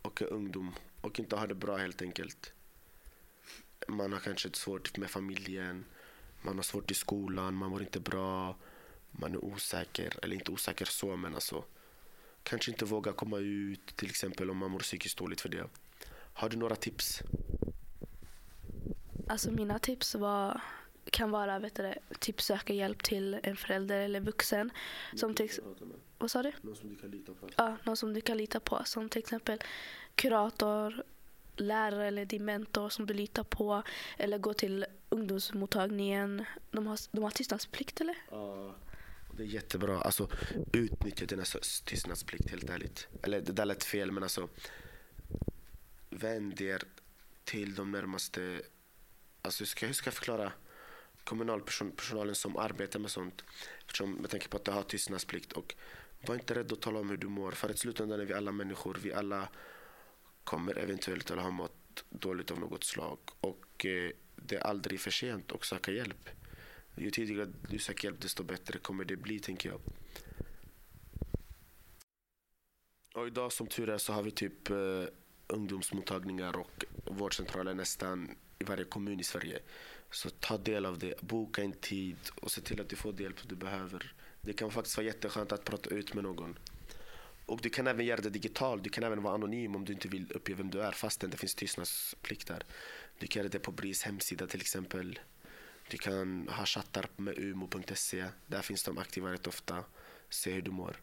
och 0.02 0.22
är 0.22 0.26
ungdom 0.34 0.76
och 1.02 1.20
inte 1.20 1.36
har 1.36 1.48
det 1.48 1.56
bra 1.56 1.78
helt 1.78 2.02
enkelt. 2.02 2.54
Man 3.88 4.14
har 4.14 4.20
kanske 4.20 4.50
svårt 4.54 4.98
med 4.98 5.10
familjen, 5.10 5.86
man 6.42 6.56
har 6.56 6.64
svårt 6.64 6.92
i 6.92 6.94
skolan, 6.94 7.54
man 7.56 7.70
mår 7.70 7.82
inte 7.82 8.00
bra, 8.00 8.58
man 9.12 9.34
är 9.34 9.46
osäker, 9.46 10.20
eller 10.24 10.36
inte 10.36 10.52
osäker 10.52 10.86
så 10.86 11.16
men 11.16 11.36
alltså 11.36 11.66
kanske 12.44 12.72
inte 12.72 12.86
vågar 12.86 13.14
komma 13.14 13.38
ut 13.38 13.86
till 13.96 14.10
exempel 14.10 14.50
om 14.50 14.58
man 14.58 14.72
mår 14.72 14.80
psykiskt 14.80 15.18
dåligt 15.18 15.42
för 15.42 15.50
det. 15.50 15.70
Har 16.40 16.50
du 16.50 16.58
några 16.58 16.76
tips? 16.76 17.24
Alltså 19.28 19.52
mina 19.52 19.80
tips 19.80 20.16
var, 20.16 20.62
kan 21.12 21.32
vara 21.32 21.60
vet 21.60 21.76
du, 21.76 21.94
typ 22.20 22.42
söka 22.42 22.74
hjälp 22.74 23.04
till 23.04 23.40
en 23.44 23.56
förälder 23.56 24.00
eller 24.00 24.20
vuxen. 24.20 24.72
Som 25.16 25.34
till, 25.34 25.50
vad 26.18 26.32
sa 26.32 26.44
du? 26.44 26.52
Någon 26.62 26.76
som 26.76 26.90
du 26.90 26.96
kan 26.96 27.12
lita 27.12 27.34
på? 27.34 27.50
Ja, 27.56 27.78
någon 27.84 27.98
som 27.98 28.14
du 28.14 28.22
kan 28.22 28.38
lita 28.38 28.60
på. 28.60 28.82
Som 28.86 29.10
till 29.10 29.20
exempel 29.20 29.60
kurator, 30.16 31.04
lärare 31.56 32.08
eller 32.08 32.26
din 32.26 32.46
mentor 32.46 32.90
som 32.90 33.06
du 33.06 33.14
litar 33.14 33.44
på. 33.44 33.84
Eller 34.18 34.38
gå 34.38 34.54
till 34.54 34.86
ungdomsmottagningen. 35.10 36.46
De 36.72 36.88
har, 36.88 37.00
de 37.12 37.24
har 37.24 37.32
tystnadsplikt 37.32 38.02
eller? 38.02 38.16
Ja, 38.32 38.76
det 39.38 39.44
är 39.44 39.48
jättebra. 39.48 40.02
Alltså, 40.02 40.30
utnyttja 40.74 41.26
din 41.26 41.44
tystnadsplikt 41.86 42.50
helt 42.50 42.70
ärligt. 42.70 43.08
Eller 43.24 43.42
det 43.42 43.52
där 43.52 43.66
lät 43.66 43.84
fel 43.84 44.12
men 44.12 44.24
alltså. 44.24 44.50
Vänd 46.10 46.62
er 46.62 46.84
till 47.44 47.76
de 47.76 47.92
närmaste. 47.92 48.62
Alltså 49.42 49.62
hur 49.62 49.66
ska, 49.66 49.86
hur 49.86 49.94
ska 49.94 50.08
jag 50.08 50.14
förklara? 50.14 50.52
Kommunalpersonalen 51.24 52.36
som 52.36 52.58
arbetar 52.58 53.00
med 53.00 53.12
sånt. 53.12 53.44
Eftersom, 53.80 54.18
jag 54.22 54.30
tänker 54.30 54.50
på 54.50 54.58
att 54.58 54.66
du 54.66 54.72
har 54.72 54.84
tystnadsplikt. 54.84 55.52
Och 55.52 55.76
var 56.26 56.36
inte 56.36 56.56
rädd 56.56 56.74
att 56.74 56.82
tala 56.82 57.00
om 57.00 57.10
hur 57.10 57.18
du 57.18 57.28
mår. 57.28 57.52
För 57.52 57.72
i 57.72 57.78
slutändan 57.78 58.20
är 58.20 58.26
vi 58.26 58.34
alla 58.34 58.52
människor. 58.52 58.98
Vi 59.02 59.14
alla 59.14 59.50
kommer 60.44 60.78
eventuellt 60.78 61.32
att 61.32 61.40
ha 61.40 61.52
mått 61.52 62.06
dåligt 62.10 62.52
av 62.52 62.60
något 62.60 62.84
slag. 62.84 63.20
Och 63.40 63.86
eh, 63.86 64.12
det 64.36 64.56
är 64.56 64.60
aldrig 64.68 65.00
för 65.00 65.12
sent 65.12 65.52
att 65.52 65.66
söka 65.66 65.92
hjälp. 65.92 66.30
Ju 66.96 67.12
tidigare 67.12 67.50
du 67.70 67.80
söker 67.80 68.08
hjälp 68.08 68.22
desto 68.22 68.44
bättre 68.44 68.80
kommer 68.80 69.06
det 69.06 69.16
bli 69.16 69.40
tänker 69.40 69.70
jag. 69.70 69.82
Och 73.14 73.28
idag 73.28 73.52
som 73.52 73.68
tur 73.68 73.90
är 73.90 73.98
så 73.98 74.14
har 74.14 74.24
vi 74.24 74.32
typ 74.32 74.70
eh, 74.70 75.04
ungdomsmottagningar 75.50 76.58
och 76.58 76.86
vårdcentraler 77.06 77.74
nästan 77.74 78.36
i 78.60 78.64
varje 78.64 78.84
kommun 78.84 79.20
i 79.20 79.24
Sverige. 79.24 79.60
Så 80.12 80.30
ta 80.30 80.58
del 80.58 80.86
av 80.86 81.00
det, 81.00 81.22
boka 81.22 81.62
en 81.62 81.74
tid 81.74 82.18
och 82.42 82.52
se 82.52 82.62
till 82.62 82.82
att 82.82 82.90
du 82.90 82.96
får 82.96 83.14
den 83.14 83.24
hjälp 83.24 83.36
du 83.48 83.56
behöver. 83.56 84.14
Det 84.42 84.54
kan 84.54 84.72
faktiskt 84.72 84.98
vara 84.98 85.08
jätteskönt 85.08 85.52
att 85.52 85.64
prata 85.64 85.90
ut 85.90 86.14
med 86.14 86.24
någon. 86.24 86.60
Och 87.46 87.60
du 87.62 87.70
kan 87.70 87.88
även 87.88 88.06
göra 88.06 88.22
det 88.22 88.30
digitalt, 88.30 88.84
du 88.84 88.90
kan 88.90 89.04
även 89.04 89.24
vara 89.24 89.34
anonym 89.34 89.76
om 89.76 89.86
du 89.86 89.94
inte 89.94 90.08
vill 90.08 90.32
uppge 90.32 90.54
vem 90.54 90.70
du 90.70 90.82
är 90.82 90.92
fastän 90.92 91.30
det 91.30 91.38
finns 91.38 91.56
tystnadsplikt 91.56 92.48
där. 92.48 92.64
Du 93.20 93.28
kan 93.28 93.40
göra 93.40 93.52
det 93.52 93.60
på 93.60 93.72
BRIS 93.72 94.04
hemsida 94.04 94.48
till 94.48 94.62
exempel. 94.62 95.20
Du 95.90 95.98
kan 95.98 96.48
ha 96.48 96.66
chattar 96.66 97.10
med 97.16 97.38
umo.se. 97.38 98.26
Där 98.48 98.62
finns 98.62 98.84
de 98.84 98.98
aktiva 98.98 99.34
rätt 99.34 99.48
ofta. 99.48 99.84
Se 100.30 100.52
hur 100.52 100.62
du 100.62 100.72
mår. 100.72 101.02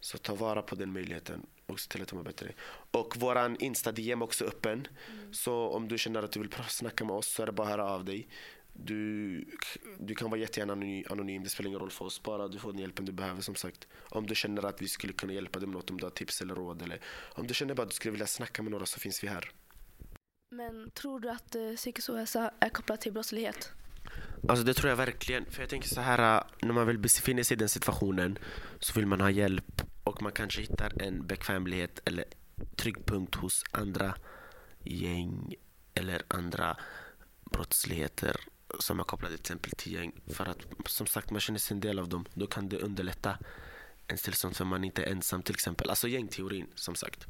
Så 0.00 0.18
ta 0.18 0.34
vara 0.34 0.62
på 0.62 0.74
den 0.74 0.92
möjligheten 0.92 1.46
och 1.66 1.80
se 1.80 1.88
till 1.88 2.02
att 2.02 2.08
du 2.08 2.16
mår 2.16 2.22
bättre. 2.22 2.52
Och 2.90 3.16
våran 3.16 3.56
Insta-DM 3.56 4.22
är 4.22 4.24
också 4.24 4.44
öppen. 4.44 4.88
Så 5.32 5.68
om 5.68 5.88
du 5.88 5.98
känner 5.98 6.22
att 6.22 6.32
du 6.32 6.40
vill 6.40 6.50
snacka 6.68 7.04
med 7.04 7.16
oss 7.16 7.26
så 7.26 7.42
är 7.42 7.46
det 7.46 7.52
bara 7.52 7.66
att 7.66 7.70
höra 7.70 7.90
av 7.90 8.04
dig. 8.04 8.28
Du, 8.72 9.44
du 9.98 10.14
kan 10.14 10.30
vara 10.30 10.40
jättegärna 10.40 10.72
anonym, 11.10 11.42
det 11.42 11.50
spelar 11.50 11.68
ingen 11.68 11.80
roll 11.80 11.90
för 11.90 12.04
oss. 12.04 12.22
Bara 12.22 12.48
du 12.48 12.58
får 12.58 12.72
den 12.72 12.80
hjälpen 12.80 13.04
du 13.04 13.12
behöver 13.12 13.40
som 13.42 13.54
sagt. 13.54 13.86
Om 14.08 14.26
du 14.26 14.34
känner 14.34 14.66
att 14.66 14.82
vi 14.82 14.88
skulle 14.88 15.12
kunna 15.12 15.32
hjälpa 15.32 15.58
dig 15.58 15.68
med 15.68 15.76
något, 15.76 15.90
om 15.90 15.98
du 15.98 16.04
har 16.04 16.10
tips 16.10 16.40
eller 16.40 16.54
råd. 16.54 16.82
Eller 16.82 17.00
om 17.34 17.46
du 17.46 17.54
känner 17.54 17.74
bara 17.74 17.82
att 17.82 17.88
du 17.88 17.94
skulle 17.94 18.12
vilja 18.12 18.26
snacka 18.26 18.62
med 18.62 18.72
några 18.72 18.86
så 18.86 19.00
finns 19.00 19.24
vi 19.24 19.28
här. 19.28 19.50
Men 20.50 20.90
tror 20.90 21.20
du 21.20 21.30
att 21.30 21.54
eh, 21.54 21.72
psykisk 21.76 22.10
ohälsa 22.10 22.50
är 22.60 22.68
kopplat 22.68 23.00
till 23.00 23.12
brottslighet? 23.12 23.72
Alltså 24.48 24.64
det 24.64 24.74
tror 24.74 24.90
jag 24.90 24.96
verkligen. 24.96 25.44
För 25.46 25.62
jag 25.62 25.70
tänker 25.70 25.88
så 25.88 26.00
här, 26.00 26.36
äh, 26.36 26.44
när 26.62 26.72
man 26.72 26.86
väl 26.86 26.98
befinner 26.98 27.42
sig 27.42 27.54
i 27.54 27.58
den 27.58 27.68
situationen 27.68 28.38
så 28.80 28.92
vill 28.92 29.06
man 29.06 29.20
ha 29.20 29.30
hjälp 29.30 29.82
och 30.06 30.22
man 30.22 30.32
kanske 30.32 30.60
hittar 30.60 31.02
en 31.02 31.26
bekvämlighet 31.26 32.00
eller 32.04 32.24
trygg 32.76 33.06
punkt 33.06 33.34
hos 33.34 33.64
andra 33.70 34.14
gäng 34.84 35.54
eller 35.94 36.22
andra 36.28 36.76
brottsligheter 37.44 38.36
som 38.80 39.00
är 39.00 39.04
kopplade 39.04 39.34
till 39.34 39.40
exempel 39.40 39.70
till 39.70 39.92
gäng. 39.92 40.12
För 40.26 40.46
att 40.46 40.58
som 40.86 41.06
sagt 41.06 41.30
man 41.30 41.40
känner 41.40 41.58
sig 41.58 41.74
en 41.74 41.80
del 41.80 41.98
av 41.98 42.08
dem. 42.08 42.24
Då 42.34 42.46
kan 42.46 42.68
det 42.68 42.78
underlätta 42.78 43.38
ens 44.08 44.22
tillstånd 44.22 44.56
för 44.56 44.64
man 44.64 44.84
inte 44.84 45.04
är 45.04 45.10
ensam 45.12 45.42
till 45.42 45.54
exempel. 45.54 45.90
Alltså 45.90 46.08
gängteorin 46.08 46.66
som 46.74 46.94
sagt. 46.94 47.26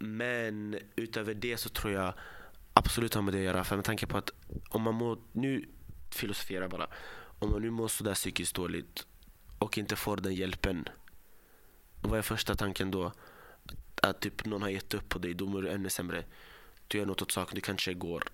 Men 0.00 0.78
utöver 0.96 1.34
det 1.34 1.56
så 1.56 1.68
tror 1.68 1.92
jag 1.92 2.14
absolut 2.72 3.14
har 3.14 3.22
med 3.22 3.34
det 3.34 3.38
att 3.38 3.44
göra. 3.44 3.64
För 3.64 3.76
med 3.76 3.84
tanke 3.84 4.06
på 4.06 4.18
att 4.18 4.30
om 4.68 4.82
man 4.82 4.94
mår, 4.94 5.18
nu 5.32 5.68
filosoferar 6.10 6.68
bara. 6.68 6.86
Om 7.38 7.50
man 7.50 7.62
nu 7.62 7.70
mår 7.70 7.88
sådär 7.88 8.14
psykiskt 8.14 8.54
dåligt 8.54 9.06
och 9.58 9.78
inte 9.78 9.96
får 9.96 10.16
den 10.16 10.34
hjälpen. 10.34 10.88
Vad 12.08 12.18
är 12.18 12.22
första 12.22 12.54
tanken 12.54 12.90
då? 12.90 13.12
Att 14.02 14.20
typ 14.20 14.44
någon 14.44 14.62
har 14.62 14.68
gett 14.68 14.94
upp 14.94 15.08
på 15.08 15.18
dig, 15.18 15.34
då 15.34 15.46
mår 15.46 15.62
du 15.62 15.70
ännu 15.70 15.90
sämre. 15.90 16.24
Du 16.88 16.98
gör 16.98 17.06
något 17.06 17.22
åt 17.22 17.32
saken, 17.32 17.54
du 17.54 17.60
kanske 17.60 17.94
går 17.94 18.24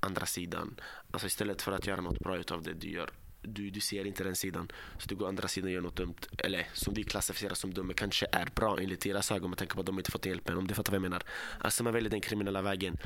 andra 0.00 0.26
sidan. 0.26 0.80
Alltså 1.10 1.26
istället 1.26 1.62
för 1.62 1.72
att 1.72 1.86
göra 1.86 2.00
något 2.00 2.18
bra 2.18 2.36
utav 2.36 2.62
det 2.62 2.72
du 2.72 2.88
gör. 2.88 3.10
Du, 3.42 3.70
du 3.70 3.80
ser 3.80 4.04
inte 4.04 4.24
den 4.24 4.36
sidan. 4.36 4.72
Så 4.98 5.08
du 5.08 5.14
går 5.14 5.28
andra 5.28 5.48
sidan 5.48 5.68
och 5.68 5.72
gör 5.72 5.80
något 5.80 5.96
dumt. 5.96 6.14
Eller 6.38 6.68
som 6.72 6.94
vi 6.94 7.04
klassificerar 7.04 7.54
som 7.54 7.74
dumt, 7.74 7.86
men 7.86 7.94
kanske 7.94 8.26
är 8.32 8.48
bra 8.54 8.78
enligt 8.80 9.00
deras 9.00 9.32
ögon 9.32 9.50
med 9.50 9.58
tanke 9.58 9.74
på 9.74 9.80
att 9.80 9.86
de 9.86 9.98
inte 9.98 10.10
fått 10.10 10.26
hjälpen. 10.26 10.58
Om 10.58 10.66
du 10.66 10.74
fattar 10.74 10.92
vad 10.92 10.96
jag 10.96 11.02
menar. 11.02 11.22
Alltså 11.58 11.84
man 11.84 11.92
väljer 11.92 12.10
den 12.10 12.20
kriminella 12.20 12.62
vägen. 12.62 12.96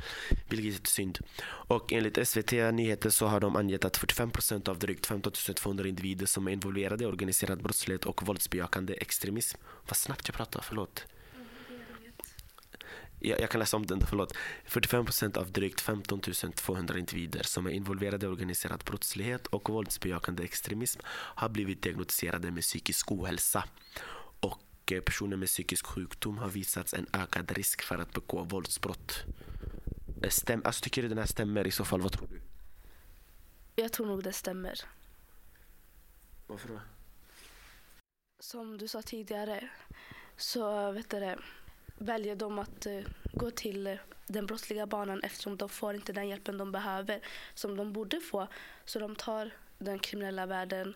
Vilket 0.48 0.86
är 0.86 0.88
synd. 0.88 1.18
Och 1.46 1.92
enligt 1.92 2.28
SVT 2.28 2.52
Nyheter 2.52 3.10
så 3.10 3.26
har 3.26 3.40
de 3.40 3.56
angett 3.56 3.84
att 3.84 3.98
45% 3.98 4.68
av 4.68 4.78
drygt 4.78 5.06
15 5.06 5.32
200 5.32 5.88
individer 5.88 6.26
som 6.26 6.48
är 6.48 6.52
involverade 6.52 7.04
i 7.04 7.06
organiserad 7.06 7.62
brottslighet 7.62 8.04
och 8.04 8.26
våldsbejakande 8.26 8.94
extremism. 8.94 9.58
Vad 9.86 9.96
snabbt 9.96 10.28
jag 10.28 10.34
pratar, 10.34 10.60
förlåt 10.60 11.06
jag, 13.26 13.40
jag 13.40 13.50
kan 13.50 13.58
läsa 13.58 13.76
om 13.76 13.86
den, 13.86 14.06
förlåt. 14.06 14.36
45 14.64 15.04
procent 15.04 15.36
av 15.36 15.52
drygt 15.52 15.80
15 15.80 16.20
200 16.54 16.98
individer 16.98 17.42
som 17.42 17.66
är 17.66 17.70
involverade 17.70 18.26
i 18.26 18.28
organiserad 18.28 18.82
brottslighet 18.86 19.46
och 19.46 19.70
våldsbejakande 19.70 20.44
extremism 20.44 21.00
har 21.08 21.48
blivit 21.48 21.82
diagnostiserade 21.82 22.50
med 22.50 22.62
psykisk 22.62 23.12
ohälsa. 23.12 23.64
Och 24.40 24.92
eh, 24.92 25.00
personer 25.00 25.36
med 25.36 25.48
psykisk 25.48 25.86
sjukdom 25.86 26.38
har 26.38 26.48
visats 26.48 26.94
en 26.94 27.06
ökad 27.12 27.52
risk 27.52 27.82
för 27.82 27.98
att 27.98 28.12
begå 28.12 28.44
våldsbrott. 28.44 29.24
Eh, 30.22 30.30
Stäm, 30.30 30.62
alltså, 30.64 30.82
tycker 30.82 31.02
du 31.02 31.08
den 31.08 31.18
här 31.18 31.26
stämmer 31.26 31.66
i 31.66 31.70
så 31.70 31.84
fall? 31.84 32.00
Vad 32.00 32.12
tror 32.12 32.28
du? 32.28 32.40
Jag 33.82 33.92
tror 33.92 34.06
nog 34.06 34.22
det 34.22 34.32
stämmer. 34.32 34.80
Varför 36.46 36.68
då? 36.68 36.80
Som 38.40 38.78
du 38.78 38.88
sa 38.88 39.02
tidigare 39.02 39.68
så 40.36 40.92
vet 40.92 41.10
du, 41.10 41.20
det, 41.20 41.38
väljer 41.98 42.36
de 42.36 42.58
att 42.58 42.86
uh, 42.86 43.00
gå 43.32 43.50
till 43.50 43.86
uh, 43.86 43.96
den 44.26 44.46
brottsliga 44.46 44.86
banan 44.86 45.20
eftersom 45.22 45.56
de 45.56 45.68
får 45.68 45.94
inte 45.94 46.12
den 46.12 46.28
hjälpen 46.28 46.58
de 46.58 46.72
behöver 46.72 47.20
som 47.54 47.76
de 47.76 47.92
borde 47.92 48.20
få. 48.20 48.48
Så 48.84 48.98
de 48.98 49.16
tar 49.16 49.50
den 49.78 49.98
kriminella 49.98 50.46
världen 50.46 50.94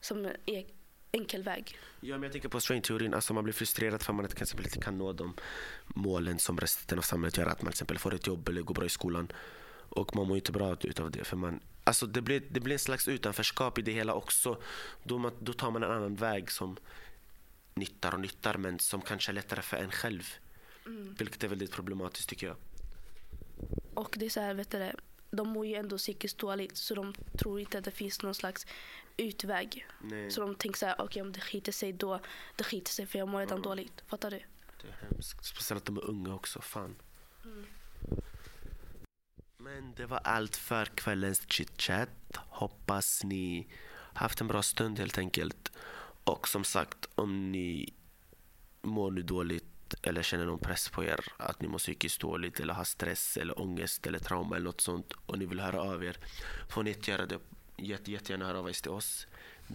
som 0.00 0.24
en 0.24 0.64
enkel 1.12 1.42
väg. 1.42 1.78
Ja, 2.00 2.14
men 2.14 2.22
jag 2.22 2.32
tänker 2.32 2.48
på 2.48 2.60
strain-teorin. 2.60 3.14
Alltså 3.14 3.34
man 3.34 3.44
blir 3.44 3.54
frustrerad 3.54 4.02
för 4.02 4.12
att 4.12 4.16
man 4.16 4.28
till 4.28 4.42
exempel 4.42 4.66
inte 4.66 4.78
kan 4.78 4.98
nå 4.98 5.12
de 5.12 5.34
målen 5.86 6.38
som 6.38 6.58
resten 6.58 6.98
av 6.98 7.02
samhället 7.02 7.36
gör. 7.36 7.46
Att 7.46 7.62
man 7.62 7.72
till 7.72 7.76
exempel 7.76 7.98
får 7.98 8.14
ett 8.14 8.26
jobb 8.26 8.48
eller 8.48 8.62
går 8.62 8.74
bra 8.74 8.84
i 8.84 8.88
skolan. 8.88 9.32
Och 9.88 10.16
man 10.16 10.26
mår 10.26 10.36
inte 10.36 10.52
bra 10.52 10.76
utav 10.82 11.10
det. 11.10 11.24
För 11.24 11.36
man, 11.36 11.60
alltså 11.84 12.06
det, 12.06 12.22
blir, 12.22 12.42
det 12.50 12.60
blir 12.60 12.72
en 12.72 12.78
slags 12.78 13.08
utanförskap 13.08 13.78
i 13.78 13.82
det 13.82 13.92
hela 13.92 14.14
också. 14.14 14.62
Då, 15.02 15.18
man, 15.18 15.32
då 15.40 15.52
tar 15.52 15.70
man 15.70 15.82
en 15.82 15.90
annan 15.90 16.14
väg 16.14 16.50
som 16.50 16.76
nyttar 17.74 18.14
och 18.14 18.20
nyttar 18.20 18.56
men 18.56 18.78
som 18.78 19.02
kanske 19.02 19.32
är 19.32 19.34
lättare 19.34 19.62
för 19.62 19.76
en 19.76 19.90
själv. 19.90 20.34
Vilket 21.18 21.44
är 21.44 21.48
väldigt 21.48 21.72
problematiskt 21.72 22.28
tycker 22.28 22.46
jag. 22.46 22.56
Och 23.94 24.16
det 24.18 24.26
är 24.26 24.30
så 24.30 24.40
här, 24.40 24.54
vet 24.54 24.70
du, 24.70 24.92
de 25.30 25.48
mår 25.48 25.66
ju 25.66 25.74
ändå 25.74 25.98
psykiskt 25.98 26.38
dåligt 26.38 26.76
så 26.76 26.94
de 26.94 27.14
tror 27.38 27.60
inte 27.60 27.78
att 27.78 27.84
det 27.84 27.90
finns 27.90 28.22
någon 28.22 28.34
slags 28.34 28.66
utväg. 29.16 29.86
Nej, 30.00 30.30
Så 30.30 30.40
de 30.40 30.54
tänker 30.54 30.78
så 30.78 30.86
här, 30.86 31.00
okej 31.00 31.22
om 31.22 31.32
det 31.32 31.40
skiter 31.40 31.72
sig 31.72 31.92
då, 31.92 32.20
det 32.56 32.64
skiter 32.64 32.92
sig 32.92 33.06
för 33.06 33.18
jag 33.18 33.28
mår 33.28 33.40
redan 33.40 33.62
dåligt. 33.62 34.02
Fattar 34.06 34.30
du? 34.30 34.40
det 34.82 34.88
är 34.88 35.08
hemskt. 35.10 35.44
Speciellt 35.44 35.82
att 35.82 35.86
de 35.86 35.96
är 35.96 36.04
unga 36.04 36.34
också. 36.34 36.60
Fan. 36.60 36.96
Men 39.56 39.94
det 39.94 40.06
var 40.06 40.18
allt 40.24 40.56
för 40.56 40.84
kvällens 40.84 41.42
chitchat. 41.48 42.36
Hoppas 42.36 43.24
ni 43.24 43.68
haft 44.14 44.40
en 44.40 44.46
bra 44.46 44.62
stund 44.62 44.98
helt 44.98 45.18
enkelt. 45.18 45.72
Och 46.30 46.48
som 46.48 46.64
sagt, 46.64 47.08
om 47.14 47.52
ni 47.52 47.94
mår 48.82 49.10
nu 49.10 49.22
dåligt 49.22 49.94
eller 50.02 50.22
känner 50.22 50.46
någon 50.46 50.58
press 50.58 50.88
på 50.88 51.04
er 51.04 51.20
att 51.36 51.60
ni 51.60 51.68
mår 51.68 51.78
psykiskt 51.78 52.20
dåligt 52.20 52.60
eller 52.60 52.74
har 52.74 52.84
stress 52.84 53.36
eller 53.36 53.60
ångest 53.60 54.06
eller 54.06 54.18
trauma 54.18 54.56
eller 54.56 54.64
något 54.64 54.80
sånt 54.80 55.12
och 55.26 55.38
ni 55.38 55.46
vill 55.46 55.60
höra 55.60 55.80
av 55.80 56.04
er 56.04 56.16
får 56.68 56.82
ni 56.82 56.90
jättegärna, 56.90 57.26
det, 57.26 57.38
jätte, 57.76 58.12
jättegärna 58.12 58.46
höra 58.46 58.58
av 58.58 58.68
er 58.68 58.72
till 58.72 58.90
oss. 58.90 59.26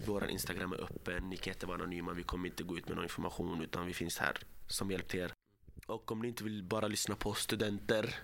Vår 0.06 0.30
Instagram 0.30 0.72
är 0.72 0.84
öppen, 0.84 1.28
ni 1.28 1.36
kan 1.36 1.52
inte 1.52 1.66
vara 1.66 1.78
anonyma, 1.78 2.12
vi 2.12 2.22
kommer 2.22 2.48
inte 2.48 2.62
gå 2.62 2.78
ut 2.78 2.88
med 2.88 2.96
någon 2.96 3.04
information 3.04 3.62
utan 3.62 3.86
vi 3.86 3.94
finns 3.94 4.18
här 4.18 4.38
som 4.66 4.90
hjälp 4.90 5.08
till 5.08 5.20
er. 5.20 5.32
Och 5.86 6.12
om 6.12 6.22
ni 6.22 6.28
inte 6.28 6.44
vill 6.44 6.62
bara 6.62 6.88
lyssna 6.88 7.14
på 7.16 7.34
studenter 7.34 8.14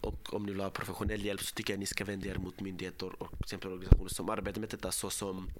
och 0.00 0.34
om 0.34 0.46
ni 0.46 0.52
vill 0.52 0.60
ha 0.60 0.70
professionell 0.70 1.24
hjälp 1.24 1.40
så 1.40 1.54
tycker 1.54 1.72
jag 1.72 1.80
ni 1.80 1.86
ska 1.86 2.04
vända 2.04 2.28
er 2.28 2.38
mot 2.38 2.60
myndigheter 2.60 3.22
och 3.22 3.30
till 3.30 3.40
exempel 3.40 3.72
organisationer 3.72 4.08
som 4.08 4.30
arbetar 4.30 4.60
med 4.60 4.70
detta 4.70 4.92
såsom 4.92 5.50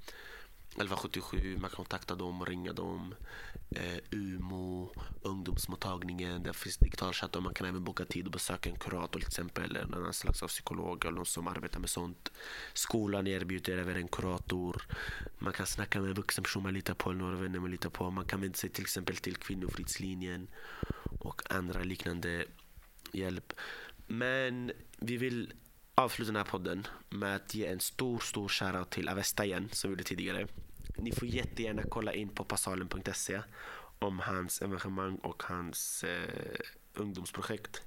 1177, 0.77 1.57
man 1.61 1.71
kan 1.71 1.77
kontakta 1.77 2.15
dem 2.15 2.41
och 2.41 2.49
ringa 2.49 2.73
dem. 2.73 3.15
Eh, 3.71 3.99
UMO, 4.11 4.93
ungdomsmottagningen, 5.23 6.43
där 6.43 6.53
finns 6.53 6.77
digital 6.77 7.13
chatt 7.13 7.37
och 7.37 7.43
man 7.43 7.55
kan 7.55 7.67
även 7.67 7.85
boka 7.85 8.05
tid 8.05 8.27
och 8.27 8.33
besöka 8.33 8.71
en 8.71 8.77
kurator 8.77 9.19
till 9.21 9.29
exempel 9.29 9.65
eller 9.65 9.81
en 9.81 9.95
annan 9.95 10.13
slags 10.13 10.43
av 10.43 10.49
psykolog 10.49 11.05
eller 11.05 11.17
någon 11.17 11.27
som 11.27 11.49
arbetar 11.49 11.81
med 11.81 11.91
sånt. 11.91 12.33
Skolan 12.75 13.27
erbjuder 13.27 13.79
även 13.79 13.97
en 13.97 14.09
kurator. 14.09 14.83
Man 15.39 15.53
kan 15.53 15.67
snacka 15.67 16.01
med 16.01 16.09
en 16.09 16.15
vuxen 16.15 16.45
person 16.45 16.63
man 16.63 16.75
litar 16.75 16.95
på 16.95 17.11
eller 17.11 17.21
några 17.21 17.37
vänner 17.37 17.61
man 17.61 17.71
litar 17.71 17.91
på. 17.91 18.11
Man 18.11 18.25
kan 18.25 18.41
vända 18.41 18.57
sig 18.57 18.71
till 18.71 18.85
exempel 18.85 19.17
till 19.17 19.37
Kvinnofridslinjen 19.37 20.49
och 21.21 21.53
andra 21.55 21.83
liknande 21.83 22.45
hjälp. 23.13 23.53
Men 24.07 24.73
vi 24.99 25.17
vill 25.17 25.53
avsluta 25.99 26.33
den 26.33 26.37
här 26.37 26.45
podden 26.45 26.87
med 27.09 27.37
att 27.37 27.55
ge 27.55 27.67
en 27.67 27.81
stor, 27.81 28.19
stor 28.19 28.49
shoutout 28.49 28.91
till 28.91 29.09
Avesta 29.09 29.45
igen, 29.45 29.69
som 29.73 29.91
vi 29.91 29.93
gjorde 29.93 30.05
tidigare. 30.05 30.47
Ni 30.97 31.13
får 31.13 31.29
jättegärna 31.29 31.83
kolla 31.83 32.13
in 32.13 32.29
på 32.29 32.45
passalen.se 32.45 33.43
om 33.99 34.19
hans 34.19 34.63
engagemang 34.63 35.17
och 35.17 35.43
hans 35.43 36.05
eh, 36.05 36.61
ungdomsprojekt. 36.95 37.83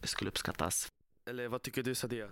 Det 0.00 0.06
skulle 0.06 0.30
uppskattas. 0.30 0.88
Eller 1.30 1.48
vad 1.48 1.62
tycker 1.62 1.82
du 1.82 1.94
Sadia? 1.94 2.28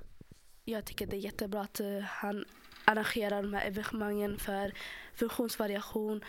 Jag 0.65 0.85
tycker 0.85 1.07
det 1.07 1.17
är 1.17 1.21
jättebra 1.21 1.61
att 1.61 1.81
eh, 1.81 2.01
han 2.01 2.45
arrangerar 2.85 3.43
de 3.43 3.55
här 3.55 3.67
evenemangen 3.67 4.39
för 4.39 4.73
funktionsvariation 5.15 6.25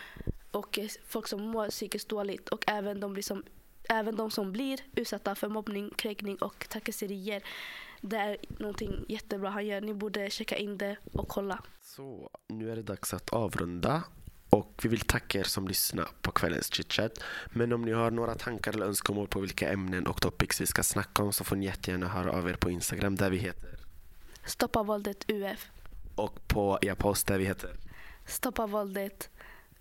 och 0.50 0.78
eh, 0.78 0.88
folk 1.06 1.26
som 1.28 1.42
mår 1.42 1.68
psykiskt 1.68 2.08
dåligt 2.08 2.48
och 2.48 2.64
även 2.66 3.00
de, 3.00 3.22
som, 3.22 3.44
även 3.88 4.16
de 4.16 4.30
som 4.30 4.52
blir 4.52 4.80
utsatta 4.96 5.34
för 5.34 5.48
mobbning, 5.48 5.90
kränkning 5.96 6.36
och 6.36 6.68
trakasserier. 6.68 7.42
Det 8.00 8.16
är 8.16 8.36
någonting 8.48 9.04
jättebra 9.08 9.50
han 9.50 9.66
gör. 9.66 9.80
Ni 9.80 9.94
borde 9.94 10.30
checka 10.30 10.56
in 10.56 10.78
det 10.78 10.96
och 11.12 11.28
kolla. 11.28 11.62
Så, 11.80 12.30
nu 12.48 12.72
är 12.72 12.76
det 12.76 12.82
dags 12.82 13.14
att 13.14 13.30
avrunda. 13.30 14.02
Och 14.50 14.80
vi 14.82 14.88
vill 14.88 15.00
tacka 15.00 15.38
er 15.38 15.44
som 15.44 15.68
lyssnar 15.68 16.08
på 16.22 16.32
kvällens 16.32 16.72
chitchat. 16.72 17.24
Men 17.46 17.72
om 17.72 17.82
ni 17.82 17.92
har 17.92 18.10
några 18.10 18.34
tankar 18.34 18.72
eller 18.72 18.86
önskemål 18.86 19.28
på 19.28 19.40
vilka 19.40 19.72
ämnen 19.72 20.06
och 20.06 20.20
topics 20.20 20.60
vi 20.60 20.66
ska 20.66 20.82
snacka 20.82 21.22
om 21.22 21.32
så 21.32 21.44
får 21.44 21.56
ni 21.56 21.66
jättegärna 21.66 22.08
höra 22.08 22.32
av 22.32 22.48
er 22.48 22.54
på 22.54 22.70
Instagram 22.70 23.14
där 23.14 23.30
vi 23.30 23.36
heter. 23.36 23.78
Stoppa 24.44 24.82
våldet 24.82 25.30
UF. 25.30 25.70
Och 26.14 26.48
på 26.48 26.78
e-post 26.82 27.26
där 27.26 27.38
vi 27.38 27.44
heter. 27.44 27.76
Stoppa 28.26 28.66
våldet 28.66 29.30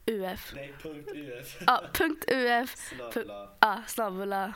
UF. 0.05 0.51
Nej, 0.55 0.73
punkt 0.81 1.09
UF. 1.15 1.57
Ja, 1.67 1.83
punkt 1.93 2.25
UF. 2.27 2.93
Ja, 3.59 3.83
snabbla. 3.87 4.53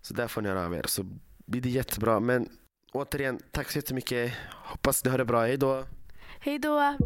Så 0.00 0.14
där 0.14 0.28
får 0.28 0.42
ni 0.42 0.48
höra 0.48 0.64
av 0.64 0.74
er 0.74 0.84
så 0.86 1.06
blir 1.46 1.60
det 1.60 1.68
jättebra. 1.68 2.20
Men 2.20 2.48
återigen, 2.92 3.40
tack 3.50 3.70
så 3.70 3.78
jättemycket. 3.78 4.32
Hoppas 4.52 5.04
ni 5.04 5.10
har 5.10 5.18
det 5.18 5.24
bra. 5.24 5.40
Hej 5.40 5.56
då. 5.56 5.84
Hej 6.40 6.58
då. 6.58 6.96